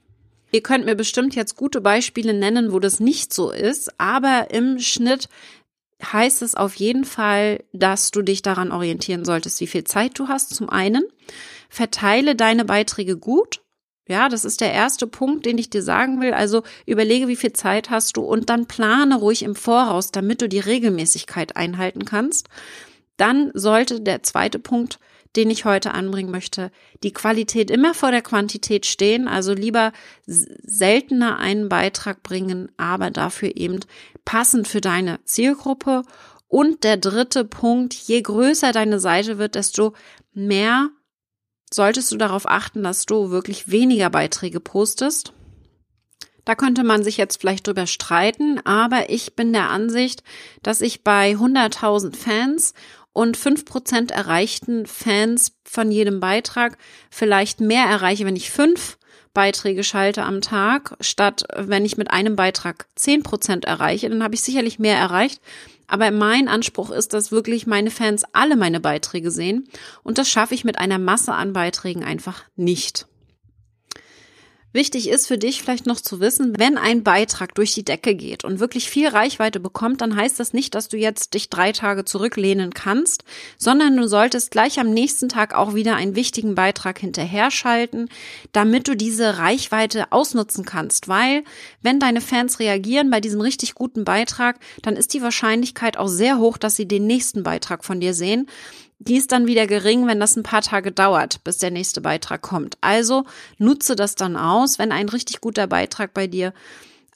Ihr 0.52 0.62
könnt 0.62 0.84
mir 0.84 0.94
bestimmt 0.94 1.34
jetzt 1.34 1.56
gute 1.56 1.80
Beispiele 1.80 2.34
nennen, 2.34 2.72
wo 2.72 2.78
das 2.78 3.00
nicht 3.00 3.32
so 3.32 3.50
ist, 3.50 4.00
aber 4.00 4.50
im 4.50 4.78
Schnitt 4.78 5.28
heißt 6.02 6.42
es 6.42 6.54
auf 6.54 6.74
jeden 6.76 7.04
Fall, 7.04 7.62
dass 7.72 8.10
du 8.10 8.22
dich 8.22 8.42
daran 8.42 8.72
orientieren 8.72 9.24
solltest, 9.24 9.60
wie 9.60 9.66
viel 9.66 9.84
Zeit 9.84 10.18
du 10.18 10.28
hast. 10.28 10.54
Zum 10.54 10.70
einen, 10.70 11.04
verteile 11.68 12.34
deine 12.34 12.64
Beiträge 12.64 13.16
gut 13.16 13.60
ja, 14.10 14.28
das 14.28 14.44
ist 14.44 14.60
der 14.60 14.72
erste 14.72 15.06
Punkt, 15.06 15.46
den 15.46 15.56
ich 15.56 15.70
dir 15.70 15.82
sagen 15.82 16.20
will. 16.20 16.34
Also 16.34 16.62
überlege, 16.84 17.28
wie 17.28 17.36
viel 17.36 17.52
Zeit 17.52 17.90
hast 17.90 18.16
du 18.16 18.22
und 18.22 18.50
dann 18.50 18.66
plane 18.66 19.16
ruhig 19.16 19.42
im 19.42 19.54
Voraus, 19.54 20.10
damit 20.10 20.42
du 20.42 20.48
die 20.48 20.58
Regelmäßigkeit 20.58 21.56
einhalten 21.56 22.04
kannst. 22.04 22.48
Dann 23.16 23.50
sollte 23.54 24.00
der 24.00 24.22
zweite 24.22 24.58
Punkt, 24.58 24.98
den 25.36 25.48
ich 25.48 25.64
heute 25.64 25.94
anbringen 25.94 26.30
möchte, 26.30 26.72
die 27.04 27.12
Qualität 27.12 27.70
immer 27.70 27.94
vor 27.94 28.10
der 28.10 28.22
Quantität 28.22 28.84
stehen. 28.84 29.28
Also 29.28 29.52
lieber 29.52 29.92
seltener 30.26 31.38
einen 31.38 31.68
Beitrag 31.68 32.22
bringen, 32.22 32.70
aber 32.76 33.10
dafür 33.10 33.56
eben 33.56 33.78
passend 34.24 34.66
für 34.66 34.80
deine 34.80 35.20
Zielgruppe. 35.24 36.02
Und 36.48 36.82
der 36.82 36.96
dritte 36.96 37.44
Punkt, 37.44 37.94
je 37.94 38.20
größer 38.22 38.72
deine 38.72 38.98
Seite 38.98 39.38
wird, 39.38 39.54
desto 39.54 39.94
mehr 40.34 40.90
solltest 41.72 42.10
du 42.12 42.16
darauf 42.16 42.48
achten, 42.48 42.82
dass 42.82 43.06
du 43.06 43.30
wirklich 43.30 43.70
weniger 43.70 44.10
Beiträge 44.10 44.60
postest. 44.60 45.32
Da 46.44 46.54
könnte 46.54 46.84
man 46.84 47.04
sich 47.04 47.16
jetzt 47.16 47.40
vielleicht 47.40 47.66
drüber 47.66 47.86
streiten, 47.86 48.60
aber 48.64 49.10
ich 49.10 49.36
bin 49.36 49.52
der 49.52 49.70
Ansicht, 49.70 50.22
dass 50.62 50.80
ich 50.80 51.04
bei 51.04 51.32
100.000 51.32 52.16
Fans 52.16 52.74
und 53.12 53.36
5% 53.36 54.12
erreichten 54.12 54.86
Fans 54.86 55.52
von 55.64 55.90
jedem 55.90 56.20
Beitrag 56.20 56.78
vielleicht 57.10 57.60
mehr 57.60 57.84
erreiche, 57.84 58.24
wenn 58.24 58.36
ich 58.36 58.50
fünf 58.50 58.98
Beiträge 59.32 59.84
schalte 59.84 60.24
am 60.24 60.40
Tag, 60.40 60.96
statt 61.00 61.44
wenn 61.56 61.84
ich 61.84 61.96
mit 61.96 62.10
einem 62.10 62.36
Beitrag 62.36 62.86
10% 62.98 63.64
erreiche, 63.64 64.08
dann 64.08 64.22
habe 64.22 64.34
ich 64.34 64.42
sicherlich 64.42 64.78
mehr 64.78 64.96
erreicht, 64.96 65.40
aber 65.86 66.10
mein 66.10 66.48
Anspruch 66.48 66.90
ist, 66.90 67.12
dass 67.14 67.32
wirklich 67.32 67.66
meine 67.66 67.90
Fans 67.90 68.24
alle 68.32 68.56
meine 68.56 68.80
Beiträge 68.80 69.30
sehen. 69.30 69.68
Und 70.04 70.18
das 70.18 70.28
schaffe 70.28 70.54
ich 70.54 70.64
mit 70.64 70.78
einer 70.78 70.98
Masse 70.98 71.32
an 71.32 71.52
Beiträgen 71.52 72.04
einfach 72.04 72.44
nicht. 72.54 73.06
Wichtig 74.72 75.08
ist 75.08 75.26
für 75.26 75.36
dich 75.36 75.62
vielleicht 75.62 75.86
noch 75.86 76.00
zu 76.00 76.20
wissen, 76.20 76.56
wenn 76.56 76.78
ein 76.78 77.02
Beitrag 77.02 77.56
durch 77.56 77.74
die 77.74 77.84
Decke 77.84 78.14
geht 78.14 78.44
und 78.44 78.60
wirklich 78.60 78.88
viel 78.88 79.08
Reichweite 79.08 79.58
bekommt, 79.58 80.00
dann 80.00 80.14
heißt 80.14 80.38
das 80.38 80.52
nicht, 80.52 80.76
dass 80.76 80.86
du 80.86 80.96
jetzt 80.96 81.34
dich 81.34 81.50
drei 81.50 81.72
Tage 81.72 82.04
zurücklehnen 82.04 82.72
kannst, 82.72 83.24
sondern 83.58 83.96
du 83.96 84.06
solltest 84.06 84.52
gleich 84.52 84.78
am 84.78 84.90
nächsten 84.90 85.28
Tag 85.28 85.54
auch 85.54 85.74
wieder 85.74 85.96
einen 85.96 86.14
wichtigen 86.14 86.54
Beitrag 86.54 87.00
hinterher 87.00 87.50
schalten, 87.50 88.08
damit 88.52 88.86
du 88.86 88.96
diese 88.96 89.38
Reichweite 89.38 90.12
ausnutzen 90.12 90.64
kannst. 90.64 91.08
Weil, 91.08 91.42
wenn 91.82 91.98
deine 91.98 92.20
Fans 92.20 92.60
reagieren 92.60 93.10
bei 93.10 93.20
diesem 93.20 93.40
richtig 93.40 93.74
guten 93.74 94.04
Beitrag, 94.04 94.60
dann 94.82 94.94
ist 94.94 95.14
die 95.14 95.22
Wahrscheinlichkeit 95.22 95.96
auch 95.96 96.08
sehr 96.08 96.38
hoch, 96.38 96.58
dass 96.58 96.76
sie 96.76 96.86
den 96.86 97.08
nächsten 97.08 97.42
Beitrag 97.42 97.84
von 97.84 97.98
dir 97.98 98.14
sehen 98.14 98.46
die 99.00 99.16
ist 99.16 99.32
dann 99.32 99.46
wieder 99.46 99.66
gering, 99.66 100.06
wenn 100.06 100.20
das 100.20 100.36
ein 100.36 100.42
paar 100.42 100.60
Tage 100.60 100.92
dauert, 100.92 101.42
bis 101.42 101.58
der 101.58 101.70
nächste 101.70 102.02
Beitrag 102.02 102.42
kommt. 102.42 102.76
Also 102.82 103.24
nutze 103.58 103.96
das 103.96 104.14
dann 104.14 104.36
aus, 104.36 104.78
wenn 104.78 104.92
ein 104.92 105.08
richtig 105.08 105.40
guter 105.40 105.66
Beitrag 105.66 106.12
bei 106.12 106.26
dir 106.26 106.52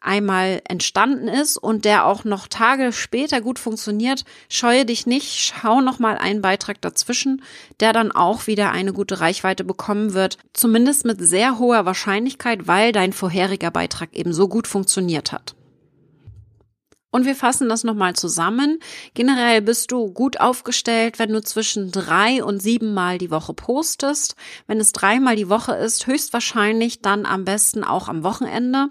einmal 0.00 0.62
entstanden 0.68 1.28
ist 1.28 1.56
und 1.56 1.84
der 1.84 2.06
auch 2.06 2.24
noch 2.24 2.46
Tage 2.46 2.92
später 2.92 3.40
gut 3.40 3.58
funktioniert, 3.58 4.24
scheue 4.48 4.84
dich 4.84 5.06
nicht, 5.06 5.30
schau 5.40 5.80
noch 5.80 5.98
mal 5.98 6.16
einen 6.16 6.42
Beitrag 6.42 6.80
dazwischen, 6.80 7.42
der 7.80 7.92
dann 7.92 8.12
auch 8.12 8.46
wieder 8.46 8.70
eine 8.70 8.92
gute 8.92 9.20
Reichweite 9.20 9.64
bekommen 9.64 10.14
wird, 10.14 10.38
zumindest 10.52 11.04
mit 11.04 11.20
sehr 11.20 11.58
hoher 11.58 11.86
Wahrscheinlichkeit, 11.86 12.66
weil 12.66 12.92
dein 12.92 13.12
vorheriger 13.12 13.70
Beitrag 13.70 14.14
eben 14.14 14.32
so 14.32 14.48
gut 14.48 14.66
funktioniert 14.66 15.32
hat. 15.32 15.54
Und 17.14 17.26
wir 17.26 17.36
fassen 17.36 17.68
das 17.68 17.84
nochmal 17.84 18.14
zusammen. 18.14 18.80
Generell 19.14 19.62
bist 19.62 19.92
du 19.92 20.10
gut 20.10 20.40
aufgestellt, 20.40 21.20
wenn 21.20 21.32
du 21.32 21.40
zwischen 21.44 21.92
drei 21.92 22.42
und 22.42 22.60
sieben 22.60 22.92
Mal 22.92 23.18
die 23.18 23.30
Woche 23.30 23.54
postest. 23.54 24.34
Wenn 24.66 24.80
es 24.80 24.90
dreimal 24.90 25.36
die 25.36 25.48
Woche 25.48 25.76
ist, 25.76 26.08
höchstwahrscheinlich 26.08 27.02
dann 27.02 27.24
am 27.24 27.44
besten 27.44 27.84
auch 27.84 28.08
am 28.08 28.24
Wochenende 28.24 28.88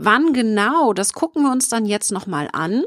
Wann 0.00 0.32
genau, 0.32 0.92
das 0.92 1.12
gucken 1.12 1.42
wir 1.42 1.50
uns 1.50 1.68
dann 1.68 1.84
jetzt 1.84 2.12
nochmal 2.12 2.48
an. 2.52 2.84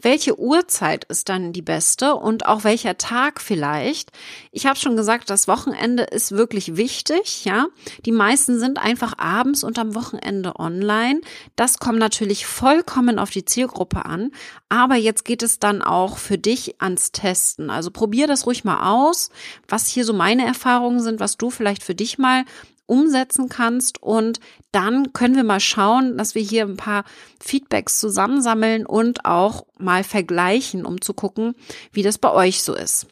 Welche 0.00 0.40
Uhrzeit 0.40 1.04
ist 1.04 1.28
dann 1.28 1.52
die 1.52 1.60
beste 1.60 2.14
und 2.14 2.46
auch 2.46 2.64
welcher 2.64 2.96
Tag 2.96 3.42
vielleicht? 3.42 4.10
Ich 4.52 4.64
habe 4.64 4.78
schon 4.78 4.96
gesagt, 4.96 5.28
das 5.28 5.48
Wochenende 5.48 6.04
ist 6.04 6.32
wirklich 6.32 6.76
wichtig, 6.76 7.44
ja. 7.44 7.66
Die 8.06 8.12
meisten 8.12 8.58
sind 8.58 8.78
einfach 8.78 9.18
abends 9.18 9.64
und 9.64 9.78
am 9.78 9.94
Wochenende 9.94 10.58
online. 10.58 11.20
Das 11.56 11.78
kommt 11.78 11.98
natürlich 11.98 12.46
vollkommen 12.46 13.18
auf 13.18 13.28
die 13.28 13.44
Zielgruppe 13.44 14.06
an, 14.06 14.30
aber 14.70 14.94
jetzt 14.94 15.26
geht 15.26 15.42
es 15.42 15.58
dann 15.58 15.82
auch 15.82 16.16
für 16.16 16.38
dich 16.38 16.80
ans 16.80 17.12
Testen. 17.12 17.68
Also 17.68 17.90
probier 17.90 18.28
das 18.28 18.46
ruhig 18.46 18.64
mal 18.64 18.90
aus, 18.90 19.28
was 19.68 19.88
hier 19.88 20.06
so 20.06 20.14
meine 20.14 20.46
Erfahrungen 20.46 21.00
sind, 21.00 21.20
was 21.20 21.36
du 21.36 21.50
vielleicht 21.50 21.82
für 21.82 21.94
dich 21.94 22.16
mal 22.16 22.44
umsetzen 22.86 23.48
kannst. 23.48 24.02
Und 24.02 24.40
dann 24.72 25.12
können 25.12 25.36
wir 25.36 25.44
mal 25.44 25.60
schauen, 25.60 26.16
dass 26.16 26.34
wir 26.34 26.42
hier 26.42 26.64
ein 26.64 26.76
paar 26.76 27.04
Feedbacks 27.40 27.98
zusammensammeln 27.98 28.86
und 28.86 29.24
auch 29.24 29.66
mal 29.78 30.04
vergleichen, 30.04 30.86
um 30.86 31.00
zu 31.00 31.14
gucken, 31.14 31.54
wie 31.92 32.02
das 32.02 32.18
bei 32.18 32.32
euch 32.32 32.62
so 32.62 32.74
ist. 32.74 33.06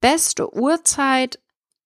Beste 0.00 0.54
Uhrzeit 0.54 1.38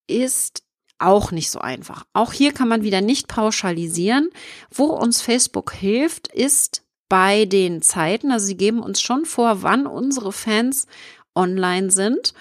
ist 0.06 0.62
auch 0.98 1.30
nicht 1.30 1.50
so 1.50 1.60
einfach. 1.60 2.04
Auch 2.12 2.32
hier 2.32 2.52
kann 2.52 2.68
man 2.68 2.82
wieder 2.82 3.00
nicht 3.00 3.28
pauschalisieren. 3.28 4.30
Wo 4.70 4.86
uns 4.86 5.20
Facebook 5.22 5.72
hilft, 5.72 6.28
ist 6.28 6.82
bei 7.08 7.44
den 7.44 7.82
Zeiten. 7.82 8.32
Also 8.32 8.46
sie 8.46 8.56
geben 8.56 8.82
uns 8.82 9.00
schon 9.00 9.24
vor, 9.24 9.62
wann 9.62 9.86
unsere 9.86 10.32
Fans 10.32 10.86
online 11.34 11.90
sind 11.90 12.34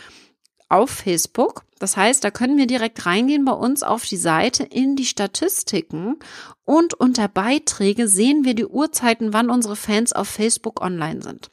auf 0.69 0.89
Facebook. 0.89 1.63
Das 1.79 1.95
heißt, 1.95 2.23
da 2.23 2.31
können 2.31 2.57
wir 2.57 2.67
direkt 2.67 3.05
reingehen 3.05 3.45
bei 3.45 3.51
uns 3.51 3.83
auf 3.83 4.05
die 4.05 4.17
Seite 4.17 4.63
in 4.63 4.95
die 4.95 5.05
Statistiken 5.05 6.17
und 6.65 6.93
unter 6.93 7.27
Beiträge 7.27 8.07
sehen 8.07 8.45
wir 8.45 8.55
die 8.55 8.65
Uhrzeiten, 8.65 9.33
wann 9.33 9.49
unsere 9.49 9.75
Fans 9.75 10.13
auf 10.13 10.27
Facebook 10.27 10.81
online 10.81 11.21
sind. 11.21 11.51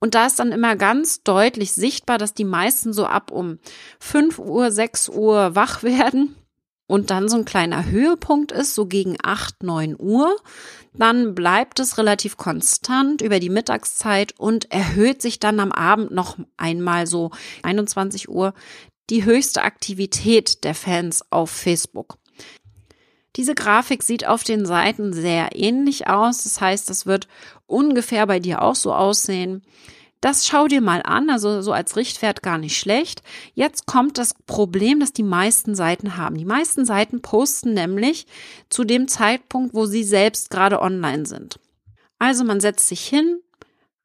Und 0.00 0.14
da 0.14 0.26
ist 0.26 0.38
dann 0.38 0.52
immer 0.52 0.76
ganz 0.76 1.22
deutlich 1.22 1.72
sichtbar, 1.72 2.18
dass 2.18 2.34
die 2.34 2.44
meisten 2.44 2.92
so 2.92 3.06
ab 3.06 3.30
um 3.30 3.58
5 4.00 4.38
Uhr, 4.38 4.70
6 4.70 5.08
Uhr 5.08 5.54
wach 5.54 5.82
werden 5.82 6.36
und 6.86 7.10
dann 7.10 7.28
so 7.28 7.36
ein 7.36 7.44
kleiner 7.44 7.86
Höhepunkt 7.86 8.52
ist, 8.52 8.74
so 8.74 8.86
gegen 8.86 9.16
8, 9.22 9.62
9 9.62 9.96
Uhr. 9.98 10.36
Dann 10.92 11.34
bleibt 11.34 11.80
es 11.80 11.98
relativ 11.98 12.36
konstant 12.36 13.22
über 13.22 13.40
die 13.40 13.50
Mittagszeit 13.50 14.38
und 14.38 14.70
erhöht 14.70 15.22
sich 15.22 15.40
dann 15.40 15.60
am 15.60 15.72
Abend 15.72 16.10
noch 16.10 16.38
einmal 16.56 17.06
so 17.06 17.30
21 17.62 18.28
Uhr 18.28 18.54
die 19.10 19.24
höchste 19.24 19.62
Aktivität 19.62 20.64
der 20.64 20.74
Fans 20.74 21.24
auf 21.30 21.50
Facebook. 21.50 22.18
Diese 23.36 23.54
Grafik 23.54 24.02
sieht 24.02 24.26
auf 24.26 24.44
den 24.44 24.64
Seiten 24.64 25.12
sehr 25.12 25.56
ähnlich 25.56 26.06
aus. 26.06 26.44
Das 26.44 26.60
heißt, 26.60 26.88
das 26.88 27.04
wird 27.04 27.26
ungefähr 27.66 28.26
bei 28.26 28.38
dir 28.38 28.62
auch 28.62 28.76
so 28.76 28.94
aussehen. 28.94 29.62
Das 30.24 30.46
schau 30.46 30.68
dir 30.68 30.80
mal 30.80 31.02
an, 31.02 31.28
also 31.28 31.60
so 31.60 31.72
als 31.72 31.96
Richtwert 31.96 32.42
gar 32.42 32.56
nicht 32.56 32.78
schlecht. 32.78 33.22
Jetzt 33.52 33.84
kommt 33.84 34.16
das 34.16 34.32
Problem, 34.46 34.98
das 34.98 35.12
die 35.12 35.22
meisten 35.22 35.74
Seiten 35.74 36.16
haben. 36.16 36.38
Die 36.38 36.46
meisten 36.46 36.86
Seiten 36.86 37.20
posten 37.20 37.74
nämlich 37.74 38.26
zu 38.70 38.84
dem 38.84 39.06
Zeitpunkt, 39.06 39.74
wo 39.74 39.84
sie 39.84 40.02
selbst 40.02 40.48
gerade 40.48 40.80
online 40.80 41.26
sind. 41.26 41.60
Also 42.18 42.42
man 42.42 42.60
setzt 42.60 42.88
sich 42.88 43.06
hin, 43.06 43.42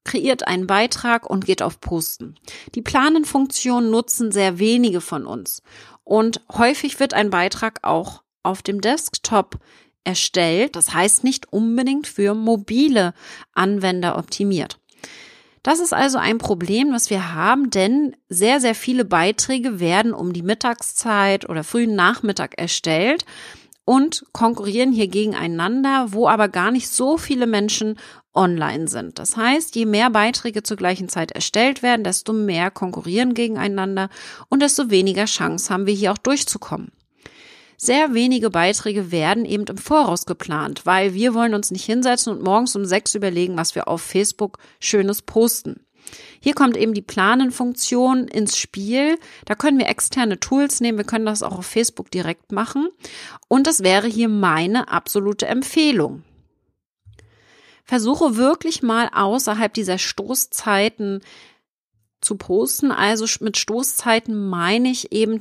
kreiert 0.04 0.46
einen 0.46 0.68
Beitrag 0.68 1.30
und 1.30 1.46
geht 1.46 1.62
auf 1.62 1.80
Posten. 1.80 2.36
Die 2.76 2.82
Planenfunktion 2.82 3.90
nutzen 3.90 4.34
sehr 4.34 4.60
wenige 4.60 5.00
von 5.00 5.26
uns. 5.26 5.64
Und 6.04 6.42
häufig 6.52 7.00
wird 7.00 7.14
ein 7.14 7.30
Beitrag 7.30 7.80
auch 7.84 8.24
auf 8.44 8.62
dem 8.62 8.82
Desktop 8.82 9.58
erstellt. 10.04 10.76
Das 10.76 10.94
heißt 10.94 11.24
nicht 11.24 11.54
unbedingt 11.54 12.08
für 12.08 12.34
mobile 12.34 13.14
Anwender 13.54 14.18
optimiert. 14.18 14.80
Das 15.64 15.80
ist 15.80 15.94
also 15.94 16.18
ein 16.18 16.38
Problem, 16.38 16.94
was 16.94 17.10
wir 17.10 17.34
haben, 17.34 17.70
denn 17.70 18.16
sehr, 18.30 18.60
sehr 18.62 18.76
viele 18.76 19.06
Beiträge 19.06 19.80
werden 19.80 20.14
um 20.14 20.34
die 20.34 20.42
Mittagszeit 20.42 21.50
oder 21.50 21.64
frühen 21.64 21.96
Nachmittag 21.96 22.58
erstellt 22.58 23.26
und 23.84 24.26
konkurrieren 24.34 24.92
hier 24.92 25.08
gegeneinander, 25.08 26.14
wo 26.14 26.28
aber 26.28 26.48
gar 26.48 26.72
nicht 26.72 26.88
so 26.90 27.18
viele 27.18 27.48
Menschen 27.48 27.98
online 28.34 28.88
sind. 28.88 29.20
Das 29.20 29.36
heißt, 29.36 29.76
je 29.76 29.86
mehr 29.86 30.10
Beiträge 30.12 30.64
zur 30.64 30.78
gleichen 30.78 31.10
Zeit 31.10 31.32
erstellt 31.32 31.82
werden, 31.82 32.04
desto 32.04 32.32
mehr 32.32 32.72
konkurrieren 32.72 33.34
gegeneinander 33.34 34.10
und 34.48 34.62
desto 34.62 34.90
weniger 34.92 35.26
Chance 35.26 35.74
haben 35.74 35.88
wir 35.88 35.94
hier 35.94 36.12
auch 36.12 36.18
durchzukommen. 36.20 36.92
Sehr 37.82 38.14
wenige 38.14 38.50
Beiträge 38.50 39.10
werden 39.10 39.46
eben 39.46 39.64
im 39.64 39.78
Voraus 39.78 40.26
geplant, 40.26 40.86
weil 40.86 41.14
wir 41.14 41.34
wollen 41.34 41.54
uns 41.54 41.72
nicht 41.72 41.86
hinsetzen 41.86 42.34
und 42.34 42.44
morgens 42.44 42.76
um 42.76 42.84
sechs 42.84 43.16
überlegen, 43.16 43.56
was 43.56 43.74
wir 43.74 43.88
auf 43.88 44.02
Facebook 44.02 44.58
Schönes 44.82 45.22
posten. 45.22 45.86
Hier 46.42 46.56
kommt 46.56 46.76
eben 46.76 46.94
die 46.94 47.02
Planenfunktion 47.02 48.28
ins 48.28 48.58
Spiel. 48.58 49.18
Da 49.46 49.56
können 49.56 49.80
wir 49.80 49.88
externe 49.88 50.42
Tools 50.42 50.82
nehmen. 50.82 50.98
Wir 50.98 51.06
können 51.06 51.26
das 51.26 51.42
auch 51.42 51.58
auf 51.58 51.66
Facebook 51.66 52.12
direkt 52.12 52.52
machen. 52.52 52.90
Und 53.48 53.66
das 53.66 53.82
wäre 53.82 54.08
hier 54.08 54.28
meine 54.28 54.90
absolute 54.90 55.48
Empfehlung. 55.48 56.24
Versuche 57.86 58.36
wirklich 58.36 58.84
mal 58.84 59.10
außerhalb 59.14 59.74
dieser 59.74 59.98
Stoßzeiten 59.98 61.22
zu 62.22 62.36
posten. 62.36 62.92
Also 62.92 63.26
mit 63.44 63.58
Stoßzeiten 63.58 64.50
meine 64.50 64.90
ich 64.90 65.12
eben 65.12 65.40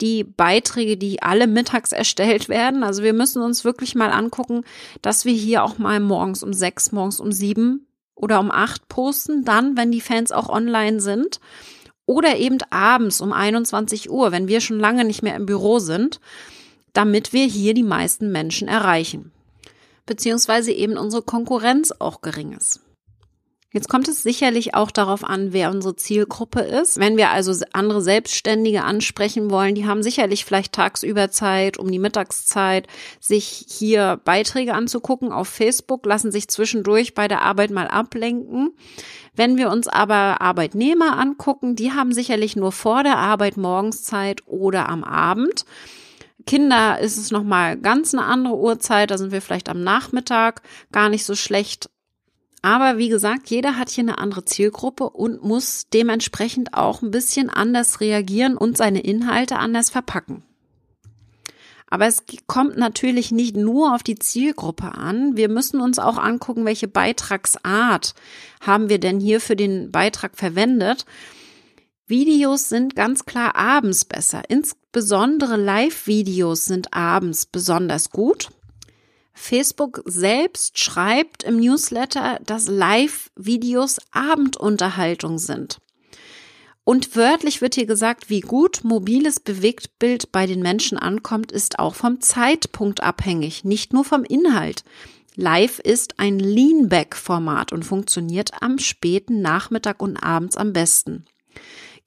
die 0.00 0.24
Beiträge, 0.24 0.96
die 0.96 1.22
alle 1.22 1.46
mittags 1.46 1.92
erstellt 1.92 2.48
werden. 2.48 2.82
Also 2.82 3.02
wir 3.02 3.12
müssen 3.12 3.42
uns 3.42 3.64
wirklich 3.64 3.94
mal 3.94 4.10
angucken, 4.10 4.64
dass 5.02 5.24
wir 5.24 5.32
hier 5.34 5.64
auch 5.64 5.78
mal 5.78 6.00
morgens 6.00 6.42
um 6.42 6.52
sechs, 6.52 6.92
morgens 6.92 7.20
um 7.20 7.32
sieben 7.32 7.86
oder 8.14 8.40
um 8.40 8.50
acht 8.50 8.88
posten, 8.88 9.44
dann, 9.44 9.76
wenn 9.76 9.92
die 9.92 10.00
Fans 10.00 10.32
auch 10.32 10.48
online 10.48 11.00
sind. 11.00 11.40
Oder 12.04 12.38
eben 12.38 12.58
abends 12.70 13.20
um 13.20 13.32
21 13.34 14.10
Uhr, 14.10 14.32
wenn 14.32 14.48
wir 14.48 14.60
schon 14.60 14.80
lange 14.80 15.04
nicht 15.04 15.22
mehr 15.22 15.36
im 15.36 15.44
Büro 15.44 15.78
sind, 15.78 16.20
damit 16.94 17.34
wir 17.34 17.44
hier 17.44 17.74
die 17.74 17.82
meisten 17.82 18.32
Menschen 18.32 18.66
erreichen. 18.66 19.30
Beziehungsweise 20.06 20.72
eben 20.72 20.96
unsere 20.96 21.22
Konkurrenz 21.22 21.92
auch 21.98 22.22
gering 22.22 22.52
ist. 22.52 22.80
Jetzt 23.70 23.90
kommt 23.90 24.08
es 24.08 24.22
sicherlich 24.22 24.74
auch 24.74 24.90
darauf 24.90 25.24
an, 25.24 25.52
wer 25.52 25.70
unsere 25.70 25.94
Zielgruppe 25.94 26.60
ist. 26.60 26.98
Wenn 26.98 27.18
wir 27.18 27.28
also 27.28 27.52
andere 27.74 28.00
Selbstständige 28.00 28.82
ansprechen 28.82 29.50
wollen, 29.50 29.74
die 29.74 29.86
haben 29.86 30.02
sicherlich 30.02 30.46
vielleicht 30.46 30.72
tagsüber 30.72 31.30
Zeit, 31.30 31.76
um 31.76 31.90
die 31.90 31.98
Mittagszeit, 31.98 32.86
sich 33.20 33.66
hier 33.68 34.20
Beiträge 34.24 34.72
anzugucken 34.72 35.32
auf 35.32 35.48
Facebook, 35.48 36.06
lassen 36.06 36.32
sich 36.32 36.48
zwischendurch 36.48 37.12
bei 37.12 37.28
der 37.28 37.42
Arbeit 37.42 37.70
mal 37.70 37.88
ablenken. 37.88 38.70
Wenn 39.36 39.58
wir 39.58 39.70
uns 39.70 39.86
aber 39.86 40.40
Arbeitnehmer 40.40 41.18
angucken, 41.18 41.76
die 41.76 41.92
haben 41.92 42.12
sicherlich 42.12 42.56
nur 42.56 42.72
vor 42.72 43.02
der 43.02 43.18
Arbeit 43.18 43.58
Morgenszeit 43.58 44.40
oder 44.46 44.88
am 44.88 45.04
Abend. 45.04 45.66
Kinder 46.46 46.98
ist 47.00 47.18
es 47.18 47.30
nochmal 47.30 47.76
ganz 47.76 48.14
eine 48.14 48.24
andere 48.24 48.56
Uhrzeit, 48.56 49.10
da 49.10 49.18
sind 49.18 49.30
wir 49.30 49.42
vielleicht 49.42 49.68
am 49.68 49.84
Nachmittag 49.84 50.62
gar 50.90 51.10
nicht 51.10 51.26
so 51.26 51.34
schlecht 51.34 51.90
aber 52.62 52.98
wie 52.98 53.08
gesagt, 53.08 53.50
jeder 53.50 53.76
hat 53.76 53.88
hier 53.88 54.02
eine 54.02 54.18
andere 54.18 54.44
Zielgruppe 54.44 55.10
und 55.10 55.44
muss 55.44 55.86
dementsprechend 55.92 56.74
auch 56.74 57.02
ein 57.02 57.10
bisschen 57.10 57.50
anders 57.50 58.00
reagieren 58.00 58.56
und 58.56 58.76
seine 58.76 59.00
Inhalte 59.00 59.58
anders 59.58 59.90
verpacken. 59.90 60.42
Aber 61.90 62.06
es 62.06 62.24
kommt 62.46 62.76
natürlich 62.76 63.32
nicht 63.32 63.56
nur 63.56 63.94
auf 63.94 64.02
die 64.02 64.18
Zielgruppe 64.18 64.92
an. 64.94 65.36
Wir 65.36 65.48
müssen 65.48 65.80
uns 65.80 65.98
auch 65.98 66.18
angucken, 66.18 66.66
welche 66.66 66.88
Beitragsart 66.88 68.14
haben 68.60 68.90
wir 68.90 68.98
denn 68.98 69.20
hier 69.20 69.40
für 69.40 69.56
den 69.56 69.90
Beitrag 69.90 70.36
verwendet. 70.36 71.06
Videos 72.06 72.68
sind 72.68 72.94
ganz 72.94 73.24
klar 73.24 73.56
abends 73.56 74.04
besser. 74.04 74.42
Insbesondere 74.48 75.56
Live-Videos 75.56 76.66
sind 76.66 76.92
abends 76.92 77.46
besonders 77.46 78.10
gut. 78.10 78.50
Facebook 79.38 80.02
selbst 80.04 80.78
schreibt 80.78 81.44
im 81.44 81.58
Newsletter, 81.58 82.40
dass 82.44 82.68
Live-Videos 82.68 83.98
Abendunterhaltung 84.10 85.38
sind. 85.38 85.78
Und 86.84 87.16
wörtlich 87.16 87.60
wird 87.60 87.74
hier 87.74 87.86
gesagt, 87.86 88.30
wie 88.30 88.40
gut 88.40 88.80
mobiles 88.82 89.40
Bewegtbild 89.40 90.32
bei 90.32 90.46
den 90.46 90.60
Menschen 90.60 90.98
ankommt, 90.98 91.52
ist 91.52 91.78
auch 91.78 91.94
vom 91.94 92.20
Zeitpunkt 92.20 93.02
abhängig, 93.02 93.64
nicht 93.64 93.92
nur 93.92 94.04
vom 94.04 94.24
Inhalt. 94.24 94.84
Live 95.36 95.78
ist 95.78 96.18
ein 96.18 96.38
Leanback-Format 96.38 97.72
und 97.72 97.84
funktioniert 97.84 98.62
am 98.62 98.78
späten 98.78 99.40
Nachmittag 99.40 100.02
und 100.02 100.16
abends 100.16 100.56
am 100.56 100.72
besten. 100.72 101.26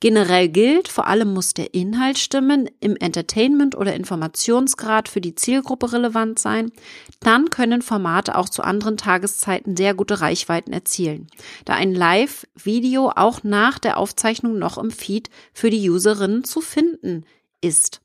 Generell 0.01 0.49
gilt, 0.49 0.87
vor 0.87 1.05
allem 1.05 1.31
muss 1.31 1.53
der 1.53 1.75
Inhalt 1.75 2.17
stimmen, 2.17 2.67
im 2.79 2.95
Entertainment 2.97 3.77
oder 3.77 3.93
Informationsgrad 3.93 5.07
für 5.07 5.21
die 5.21 5.35
Zielgruppe 5.35 5.93
relevant 5.93 6.39
sein. 6.39 6.71
Dann 7.19 7.51
können 7.51 7.83
Formate 7.83 8.35
auch 8.35 8.49
zu 8.49 8.63
anderen 8.63 8.97
Tageszeiten 8.97 9.77
sehr 9.77 9.93
gute 9.93 10.19
Reichweiten 10.19 10.73
erzielen, 10.73 11.27
da 11.65 11.75
ein 11.75 11.93
Live-Video 11.93 13.11
auch 13.15 13.43
nach 13.43 13.77
der 13.77 13.97
Aufzeichnung 13.97 14.57
noch 14.57 14.79
im 14.79 14.89
Feed 14.89 15.29
für 15.53 15.69
die 15.69 15.87
Userinnen 15.87 16.43
zu 16.45 16.61
finden 16.61 17.23
ist. 17.61 18.01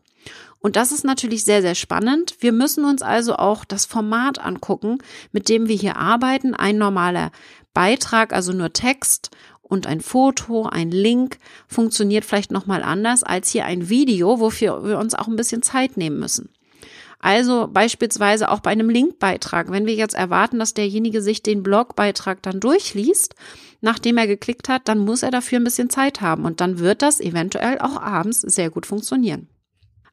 Und 0.59 0.77
das 0.77 0.93
ist 0.93 1.05
natürlich 1.05 1.45
sehr, 1.45 1.63
sehr 1.63 1.75
spannend. 1.75 2.37
Wir 2.41 2.53
müssen 2.53 2.85
uns 2.85 3.01
also 3.01 3.37
auch 3.37 3.65
das 3.65 3.87
Format 3.87 4.39
angucken, 4.39 4.99
mit 5.33 5.49
dem 5.49 5.69
wir 5.69 5.77
hier 5.77 5.97
arbeiten. 5.97 6.55
Ein 6.55 6.77
normaler 6.77 7.31
Beitrag, 7.73 8.33
also 8.33 8.53
nur 8.53 8.73
Text 8.73 9.31
und 9.69 9.87
ein 9.87 10.01
Foto, 10.01 10.67
ein 10.67 10.91
Link 10.91 11.39
funktioniert 11.67 12.25
vielleicht 12.25 12.51
nochmal 12.51 12.83
anders 12.83 13.23
als 13.23 13.51
hier 13.51 13.65
ein 13.65 13.89
Video, 13.89 14.41
wofür 14.41 14.85
wir 14.85 14.99
uns 14.99 15.15
auch 15.15 15.29
ein 15.29 15.37
bisschen 15.37 15.63
Zeit 15.63 15.97
nehmen 15.97 16.19
müssen. 16.19 16.51
Also 17.19 17.69
beispielsweise 17.73 18.51
auch 18.51 18.61
bei 18.61 18.71
einem 18.71 18.91
Linkbeitrag, 18.91 19.71
wenn 19.71 19.87
wir 19.87 19.95
jetzt 19.95 20.15
erwarten, 20.15 20.59
dass 20.59 20.75
derjenige 20.75 21.23
sich 21.23 21.43
den 21.43 21.63
Blogbeitrag 21.63 22.43
dann 22.43 22.61
durchliest, 22.61 23.35
nachdem 23.81 24.19
er 24.19 24.27
geklickt 24.27 24.69
hat, 24.69 24.87
dann 24.87 24.99
muss 24.99 25.23
er 25.23 25.31
dafür 25.31 25.59
ein 25.59 25.65
bisschen 25.65 25.91
Zeit 25.91 26.21
haben 26.21 26.45
und 26.45 26.61
dann 26.61 26.79
wird 26.79 27.03
das 27.03 27.21
eventuell 27.21 27.79
auch 27.79 28.01
abends 28.01 28.43
sehr 28.43 28.71
gut 28.71 28.87
funktionieren. 28.87 29.49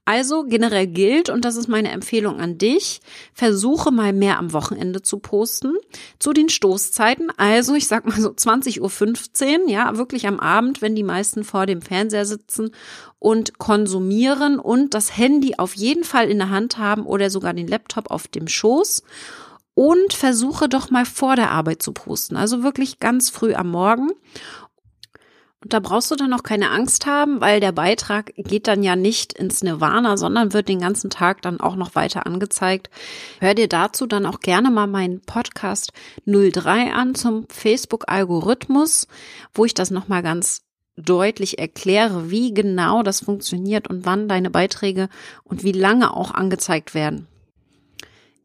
Also 0.06 0.44
generell 0.44 0.88
gilt, 0.88 1.30
und 1.30 1.46
das 1.46 1.56
ist 1.56 1.70
meine 1.70 1.90
Empfehlung 1.92 2.42
an 2.42 2.58
dich, 2.58 3.00
versuche 3.34 3.90
mal 3.90 4.12
mehr 4.12 4.38
am 4.38 4.52
Wochenende 4.52 5.02
zu 5.02 5.20
posten. 5.20 5.76
Zu 6.20 6.34
den 6.34 6.50
Stoßzeiten, 6.50 7.32
also 7.38 7.74
ich 7.74 7.88
sag 7.88 8.06
mal 8.06 8.20
so 8.20 8.30
20.15 8.30 9.62
Uhr, 9.62 9.70
ja, 9.70 9.96
wirklich 9.96 10.28
am 10.28 10.42
Abend, 10.42 10.82
wenn 10.82 10.96
die 10.96 11.04
meisten 11.04 11.46
vor 11.46 11.66
dem 11.66 11.82
Fernseher 11.82 12.26
sitzen 12.26 12.72
und 13.18 13.58
konsumieren 13.60 14.60
und 14.60 14.94
das 14.94 15.16
Handy 15.16 15.56
auf 15.58 15.74
jeden 15.76 16.04
Fall 16.04 16.30
in 16.30 16.40
der 16.40 16.50
Hand 16.50 16.78
haben 16.78 17.06
oder 17.06 17.30
sogar 17.30 17.54
den 17.54 17.68
Laptop 17.68 18.12
auf 18.12 18.28
dem 18.28 18.50
Schoß 18.50 19.04
und 19.76 20.14
versuche 20.14 20.70
doch 20.70 20.92
mal 20.92 21.06
vor 21.06 21.36
der 21.36 21.52
Arbeit 21.52 21.82
zu 21.82 21.94
posten. 21.94 22.36
Also 22.36 22.62
wirklich 22.64 23.00
ganz 23.00 23.30
früh 23.30 23.54
am 23.54 23.72
Morgen. 23.72 24.12
Und 25.64 25.72
da 25.72 25.80
brauchst 25.80 26.12
du 26.12 26.16
dann 26.16 26.34
auch 26.34 26.44
keine 26.44 26.72
Angst 26.72 27.06
haben, 27.06 27.40
weil 27.40 27.62
der 27.62 27.72
Beitrag 27.72 28.34
geht 28.36 28.68
dann 28.68 28.84
ja 28.84 28.98
nicht 28.98 29.32
ins 29.32 29.64
Nirvana, 29.64 30.18
sondern 30.18 30.52
wird 30.52 30.68
den 30.68 30.82
ganzen 30.82 31.10
Tag 31.10 31.42
dann 31.42 31.62
auch 31.62 31.78
noch 31.78 31.96
weiter 31.96 32.26
angezeigt. 32.26 32.90
Hör 33.40 33.54
dir 33.54 33.70
dazu 33.70 34.06
dann 34.06 34.26
auch 34.26 34.42
gerne 34.42 34.70
mal 34.70 34.88
meinen 34.88 35.22
Podcast 35.22 35.94
03 36.26 36.94
an 36.94 37.16
zum 37.16 37.48
Facebook-Algorithmus, 37.48 39.08
wo 39.54 39.64
ich 39.64 39.74
das 39.74 39.90
nochmal 39.90 40.22
ganz 40.22 40.64
deutlich 40.98 41.60
erkläre, 41.60 42.30
wie 42.30 42.54
genau 42.54 43.02
das 43.02 43.22
funktioniert 43.22 43.88
und 43.90 44.06
wann 44.06 44.28
deine 44.28 44.50
Beiträge 44.50 45.08
und 45.44 45.64
wie 45.64 45.72
lange 45.72 46.16
auch 46.16 46.32
angezeigt 46.32 46.94
werden. 46.94 47.28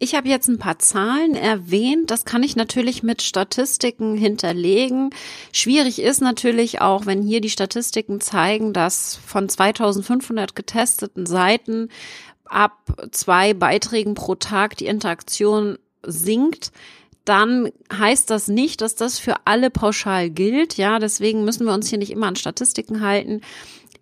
Ich 0.01 0.15
habe 0.15 0.29
jetzt 0.29 0.49
ein 0.49 0.59
paar 0.59 0.79
Zahlen 0.79 1.35
erwähnt. 1.35 2.11
Das 2.11 2.25
kann 2.25 2.45
ich 2.45 2.55
natürlich 2.55 3.03
mit 3.03 3.21
Statistiken 3.21 4.17
hinterlegen. 4.17 5.11
Schwierig 5.53 6.01
ist 6.01 6.21
natürlich 6.21 6.81
auch, 6.81 7.07
wenn 7.07 7.23
hier 7.23 7.41
die 7.41 7.51
Statistiken 7.51 8.21
zeigen, 8.21 8.73
dass 8.73 9.17
von 9.17 9.49
2500 9.49 10.55
getesteten 10.55 11.27
Seiten 11.27 11.89
ab 12.45 12.79
zwei 13.11 13.55
Beiträgen 13.55 14.15
pro 14.15 14.37
Tag 14.37 14.77
die 14.77 14.87
Interaktion 14.87 15.79
sinkt 16.07 16.71
dann 17.29 17.71
heißt 17.93 18.31
das 18.31 18.49
nicht, 18.49 18.81
dass 18.81 18.95
das 18.95 19.19
für 19.19 19.35
alle 19.45 19.69
pauschal 19.69 20.31
gilt. 20.31 20.79
Ja, 20.79 20.99
deswegen 20.99 21.45
müssen 21.45 21.67
wir 21.67 21.75
uns 21.75 21.89
hier 21.89 21.99
nicht 21.99 22.11
immer 22.11 22.27
an 22.27 22.37
Statistiken 22.37 23.03
halten. 23.03 23.43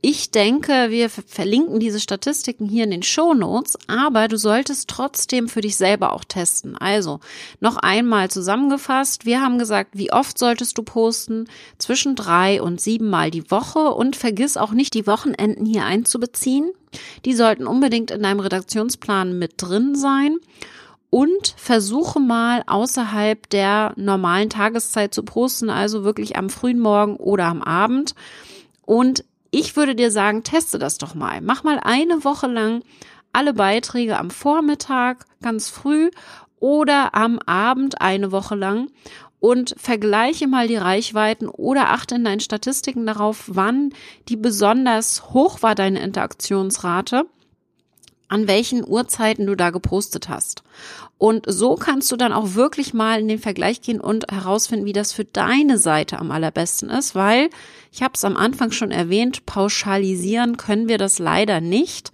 Ich 0.02 0.30
denke, 0.30 0.90
wir 0.90 1.08
verlinken 1.08 1.80
diese 1.80 2.00
Statistiken 2.00 2.66
hier 2.68 2.84
in 2.84 2.90
den 2.90 3.02
Show 3.02 3.34
Notes, 3.34 3.76
aber 3.88 4.28
du 4.28 4.36
solltest 4.36 4.88
trotzdem 4.88 5.48
für 5.48 5.62
dich 5.62 5.76
selber 5.76 6.12
auch 6.12 6.24
testen. 6.24 6.76
Also 6.76 7.20
noch 7.60 7.76
einmal 7.76 8.30
zusammengefasst. 8.30 9.26
Wir 9.26 9.40
haben 9.40 9.58
gesagt, 9.58 9.90
wie 9.94 10.12
oft 10.12 10.38
solltest 10.38 10.78
du 10.78 10.82
posten? 10.82 11.48
Zwischen 11.78 12.14
drei 12.14 12.62
und 12.62 12.80
sieben 12.80 13.10
Mal 13.10 13.30
die 13.30 13.50
Woche 13.50 13.94
und 13.94 14.16
vergiss 14.16 14.56
auch 14.56 14.72
nicht, 14.72 14.94
die 14.94 15.06
Wochenenden 15.06 15.64
hier 15.64 15.84
einzubeziehen. 15.84 16.70
Die 17.24 17.34
sollten 17.34 17.66
unbedingt 17.66 18.10
in 18.10 18.22
deinem 18.22 18.40
Redaktionsplan 18.40 19.38
mit 19.38 19.54
drin 19.56 19.94
sein 19.94 20.36
und 21.10 21.54
versuche 21.56 22.20
mal 22.20 22.62
außerhalb 22.66 23.48
der 23.50 23.92
normalen 23.96 24.50
Tageszeit 24.50 25.14
zu 25.14 25.22
posten, 25.22 25.70
also 25.70 26.04
wirklich 26.04 26.36
am 26.36 26.50
frühen 26.50 26.78
Morgen 26.78 27.16
oder 27.16 27.46
am 27.46 27.62
Abend. 27.62 28.14
Und 28.84 29.24
ich 29.56 29.74
würde 29.74 29.94
dir 29.94 30.10
sagen, 30.10 30.42
teste 30.42 30.78
das 30.78 30.98
doch 30.98 31.14
mal. 31.14 31.40
Mach 31.40 31.64
mal 31.64 31.80
eine 31.82 32.24
Woche 32.24 32.46
lang 32.46 32.82
alle 33.32 33.54
Beiträge 33.54 34.18
am 34.18 34.30
Vormittag 34.30 35.24
ganz 35.40 35.70
früh 35.70 36.10
oder 36.60 37.14
am 37.14 37.38
Abend 37.38 38.02
eine 38.02 38.32
Woche 38.32 38.54
lang 38.54 38.90
und 39.40 39.74
vergleiche 39.78 40.46
mal 40.46 40.68
die 40.68 40.76
Reichweiten 40.76 41.48
oder 41.48 41.88
achte 41.90 42.16
in 42.16 42.24
deinen 42.24 42.40
Statistiken 42.40 43.06
darauf, 43.06 43.44
wann 43.46 43.94
die 44.28 44.36
besonders 44.36 45.30
hoch 45.32 45.62
war, 45.62 45.74
deine 45.74 46.02
Interaktionsrate 46.02 47.24
an 48.28 48.48
welchen 48.48 48.86
Uhrzeiten 48.86 49.46
du 49.46 49.54
da 49.54 49.70
gepostet 49.70 50.28
hast. 50.28 50.62
Und 51.18 51.46
so 51.48 51.76
kannst 51.76 52.10
du 52.10 52.16
dann 52.16 52.32
auch 52.32 52.54
wirklich 52.54 52.92
mal 52.92 53.20
in 53.20 53.28
den 53.28 53.38
Vergleich 53.38 53.80
gehen 53.80 54.00
und 54.00 54.26
herausfinden, 54.30 54.84
wie 54.84 54.92
das 54.92 55.12
für 55.12 55.24
deine 55.24 55.78
Seite 55.78 56.18
am 56.18 56.30
allerbesten 56.30 56.90
ist, 56.90 57.14
weil 57.14 57.50
ich 57.96 58.02
habe 58.02 58.12
es 58.14 58.24
am 58.24 58.36
Anfang 58.36 58.72
schon 58.72 58.90
erwähnt, 58.90 59.46
pauschalisieren 59.46 60.58
können 60.58 60.86
wir 60.86 60.98
das 60.98 61.18
leider 61.18 61.62
nicht. 61.62 62.12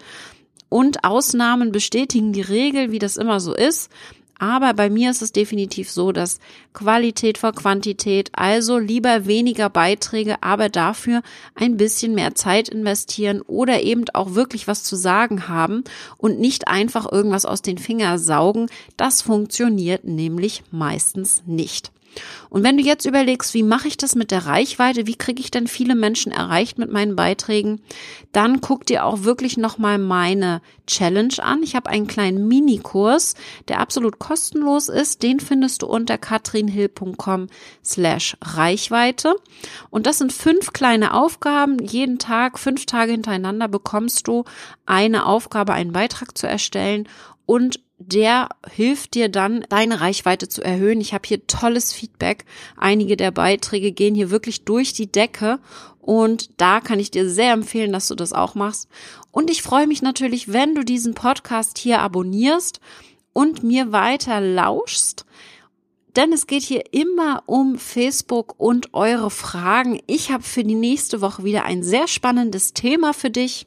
Und 0.69 1.03
Ausnahmen 1.03 1.73
bestätigen 1.73 2.33
die 2.33 2.41
Regel, 2.41 2.93
wie 2.93 3.01
das 3.01 3.17
immer 3.17 3.41
so 3.41 3.53
ist. 3.53 3.91
Aber 4.39 4.75
bei 4.75 4.91
mir 4.91 5.11
ist 5.11 5.23
es 5.23 5.33
definitiv 5.33 5.91
so, 5.91 6.13
dass 6.13 6.39
Qualität 6.73 7.37
vor 7.37 7.53
Quantität, 7.53 8.31
also 8.33 8.79
lieber 8.79 9.27
weniger 9.27 9.71
Beiträge, 9.71 10.41
aber 10.41 10.69
dafür 10.69 11.21
ein 11.57 11.77
bisschen 11.77 12.15
mehr 12.15 12.37
Zeit 12.37 12.69
investieren 12.69 13.41
oder 13.43 13.83
eben 13.83 14.05
auch 14.15 14.35
wirklich 14.35 14.69
was 14.69 14.85
zu 14.85 14.95
sagen 14.95 15.49
haben 15.49 15.83
und 16.17 16.39
nicht 16.39 16.69
einfach 16.69 17.11
irgendwas 17.11 17.45
aus 17.45 17.61
den 17.61 17.79
Fingern 17.79 18.19
saugen. 18.19 18.69
Das 18.97 19.21
funktioniert 19.21 20.05
nämlich 20.05 20.63
meistens 20.71 21.43
nicht. 21.45 21.92
Und 22.51 22.63
wenn 22.65 22.77
du 22.77 22.83
jetzt 22.83 23.07
überlegst, 23.07 23.55
wie 23.55 23.63
mache 23.63 23.89
ich 23.89 23.97
das 23.97 24.15
mit 24.15 24.31
der 24.31 24.47
Reichweite, 24.47 25.07
wie 25.07 25.15
kriege 25.15 25.41
ich 25.41 25.51
denn 25.51 25.67
viele 25.67 25.95
Menschen 25.95 26.33
erreicht 26.33 26.79
mit 26.79 26.91
meinen 26.91 27.17
Beiträgen, 27.17 27.81
dann 28.33 28.61
guck 28.61 28.85
dir 28.87 29.05
auch 29.05 29.23
wirklich 29.25 29.57
nochmal 29.57 29.99
meine 29.99 30.61
Challenge 30.87 31.35
an. 31.39 31.63
Ich 31.63 31.75
habe 31.75 31.89
einen 31.89 32.07
kleinen 32.07 32.49
Minikurs, 32.49 33.35
der 33.69 33.81
absolut 33.81 34.19
kostenlos 34.19 34.89
ist. 34.89 35.23
Den 35.23 35.41
findest 35.41 35.83
du 35.83 35.87
unter 35.87 36.19
katrinhill.com 36.19 37.47
slash 37.85 38.37
Reichweite. 38.43 39.35
Und 39.91 40.07
das 40.07 40.19
sind 40.19 40.33
fünf 40.33 40.73
kleine 40.73 41.15
Aufgaben. 41.15 41.79
Jeden 41.79 42.19
Tag, 42.19 42.59
fünf 42.59 42.87
Tage 42.87 43.13
hintereinander 43.13 43.69
bekommst 43.69 44.29
du 44.29 44.45
eine 44.85 45.27
Aufgabe, 45.27 45.73
einen 45.73 45.93
Beitrag 45.93 46.37
zu 46.37 46.47
erstellen 46.47 47.09
und 47.47 47.81
der 48.07 48.49
hilft 48.71 49.15
dir 49.15 49.29
dann, 49.29 49.65
deine 49.69 50.01
Reichweite 50.01 50.49
zu 50.49 50.63
erhöhen. 50.63 51.01
Ich 51.01 51.15
habe 51.15 51.27
hier 51.27 51.47
tolles 51.47 51.93
Feedback. 51.93 52.45
Einige 52.77 53.17
der 53.17 53.31
Beiträge 53.31 53.93
gehen 53.93 54.15
hier 54.15 54.31
wirklich 54.31 54.65
durch 54.65 54.93
die 54.93 55.11
Decke 55.11 55.59
und 56.01 56.51
da 56.61 56.81
kann 56.81 56.99
ich 56.99 57.11
dir 57.11 57.29
sehr 57.29 57.53
empfehlen, 57.53 57.93
dass 57.93 58.09
du 58.09 58.15
das 58.15 58.33
auch 58.33 58.55
machst. 58.55 58.89
Und 59.31 59.51
ich 59.51 59.63
freue 59.63 59.87
mich 59.87 60.03
natürlich, 60.03 60.53
wenn 60.53 60.75
du 60.75 60.85
diesen 60.85 61.15
Podcast 61.15 61.79
hier 61.79 62.01
abonnierst 62.01 62.81
und 63.33 63.63
mir 63.63 63.93
weiter 63.93 64.41
lauschst. 64.41 65.25
Denn 66.17 66.33
es 66.33 66.47
geht 66.47 66.63
hier 66.63 66.93
immer 66.93 67.43
um 67.47 67.79
Facebook 67.79 68.55
und 68.59 68.93
eure 68.93 69.31
Fragen. 69.31 70.01
Ich 70.07 70.31
habe 70.31 70.43
für 70.43 70.65
die 70.65 70.75
nächste 70.75 71.21
Woche 71.21 71.45
wieder 71.45 71.65
ein 71.65 71.83
sehr 71.83 72.07
spannendes 72.07 72.75
Thema 72.75 73.15
für 73.15 73.31
dich. 73.31 73.67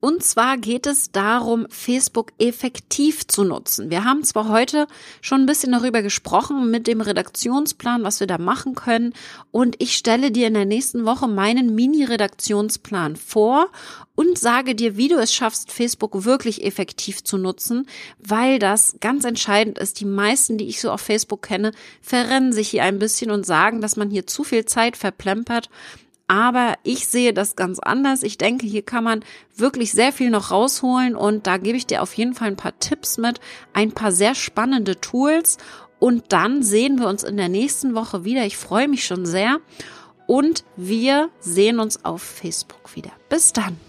Und 0.00 0.22
zwar 0.22 0.58
geht 0.58 0.86
es 0.86 1.10
darum, 1.10 1.66
Facebook 1.70 2.32
effektiv 2.38 3.26
zu 3.26 3.42
nutzen. 3.42 3.90
Wir 3.90 4.04
haben 4.04 4.22
zwar 4.22 4.48
heute 4.48 4.86
schon 5.20 5.40
ein 5.40 5.46
bisschen 5.46 5.72
darüber 5.72 6.02
gesprochen 6.02 6.70
mit 6.70 6.86
dem 6.86 7.00
Redaktionsplan, 7.00 8.04
was 8.04 8.20
wir 8.20 8.28
da 8.28 8.38
machen 8.38 8.76
können. 8.76 9.12
Und 9.50 9.74
ich 9.78 9.96
stelle 9.96 10.30
dir 10.30 10.46
in 10.46 10.54
der 10.54 10.66
nächsten 10.66 11.04
Woche 11.04 11.26
meinen 11.26 11.74
Mini-Redaktionsplan 11.74 13.16
vor 13.16 13.68
und 14.14 14.38
sage 14.38 14.76
dir, 14.76 14.96
wie 14.96 15.08
du 15.08 15.16
es 15.16 15.34
schaffst, 15.34 15.72
Facebook 15.72 16.24
wirklich 16.24 16.64
effektiv 16.64 17.24
zu 17.24 17.36
nutzen, 17.36 17.86
weil 18.18 18.58
das 18.58 18.96
ganz 19.00 19.24
entscheidend 19.24 19.78
ist. 19.78 19.98
Die 20.00 20.04
meisten, 20.04 20.58
die 20.58 20.68
ich 20.68 20.80
so 20.80 20.92
auf 20.92 21.00
Facebook 21.00 21.42
kenne, 21.42 21.72
verrennen 22.02 22.52
sich 22.52 22.68
hier 22.68 22.84
ein 22.84 23.00
bisschen 23.00 23.32
und 23.32 23.46
sagen, 23.46 23.80
dass 23.80 23.96
man 23.96 24.10
hier 24.10 24.26
zu 24.26 24.44
viel 24.44 24.64
Zeit 24.64 24.96
verplempert 24.96 25.70
aber 26.28 26.74
ich 26.84 27.08
sehe 27.08 27.32
das 27.32 27.56
ganz 27.56 27.78
anders. 27.80 28.22
Ich 28.22 28.38
denke, 28.38 28.66
hier 28.66 28.82
kann 28.82 29.02
man 29.02 29.24
wirklich 29.56 29.92
sehr 29.92 30.12
viel 30.12 30.30
noch 30.30 30.50
rausholen 30.50 31.16
und 31.16 31.46
da 31.46 31.56
gebe 31.56 31.76
ich 31.76 31.86
dir 31.86 32.02
auf 32.02 32.14
jeden 32.14 32.34
Fall 32.34 32.48
ein 32.48 32.56
paar 32.56 32.78
Tipps 32.78 33.18
mit, 33.18 33.40
ein 33.72 33.92
paar 33.92 34.12
sehr 34.12 34.34
spannende 34.34 35.00
Tools 35.00 35.56
und 35.98 36.26
dann 36.28 36.62
sehen 36.62 37.00
wir 37.00 37.08
uns 37.08 37.24
in 37.24 37.36
der 37.36 37.48
nächsten 37.48 37.94
Woche 37.94 38.24
wieder. 38.24 38.44
Ich 38.44 38.56
freue 38.56 38.88
mich 38.88 39.04
schon 39.04 39.26
sehr 39.26 39.58
und 40.26 40.64
wir 40.76 41.30
sehen 41.40 41.80
uns 41.80 42.04
auf 42.04 42.22
Facebook 42.22 42.94
wieder. 42.94 43.10
Bis 43.28 43.52
dann. 43.52 43.87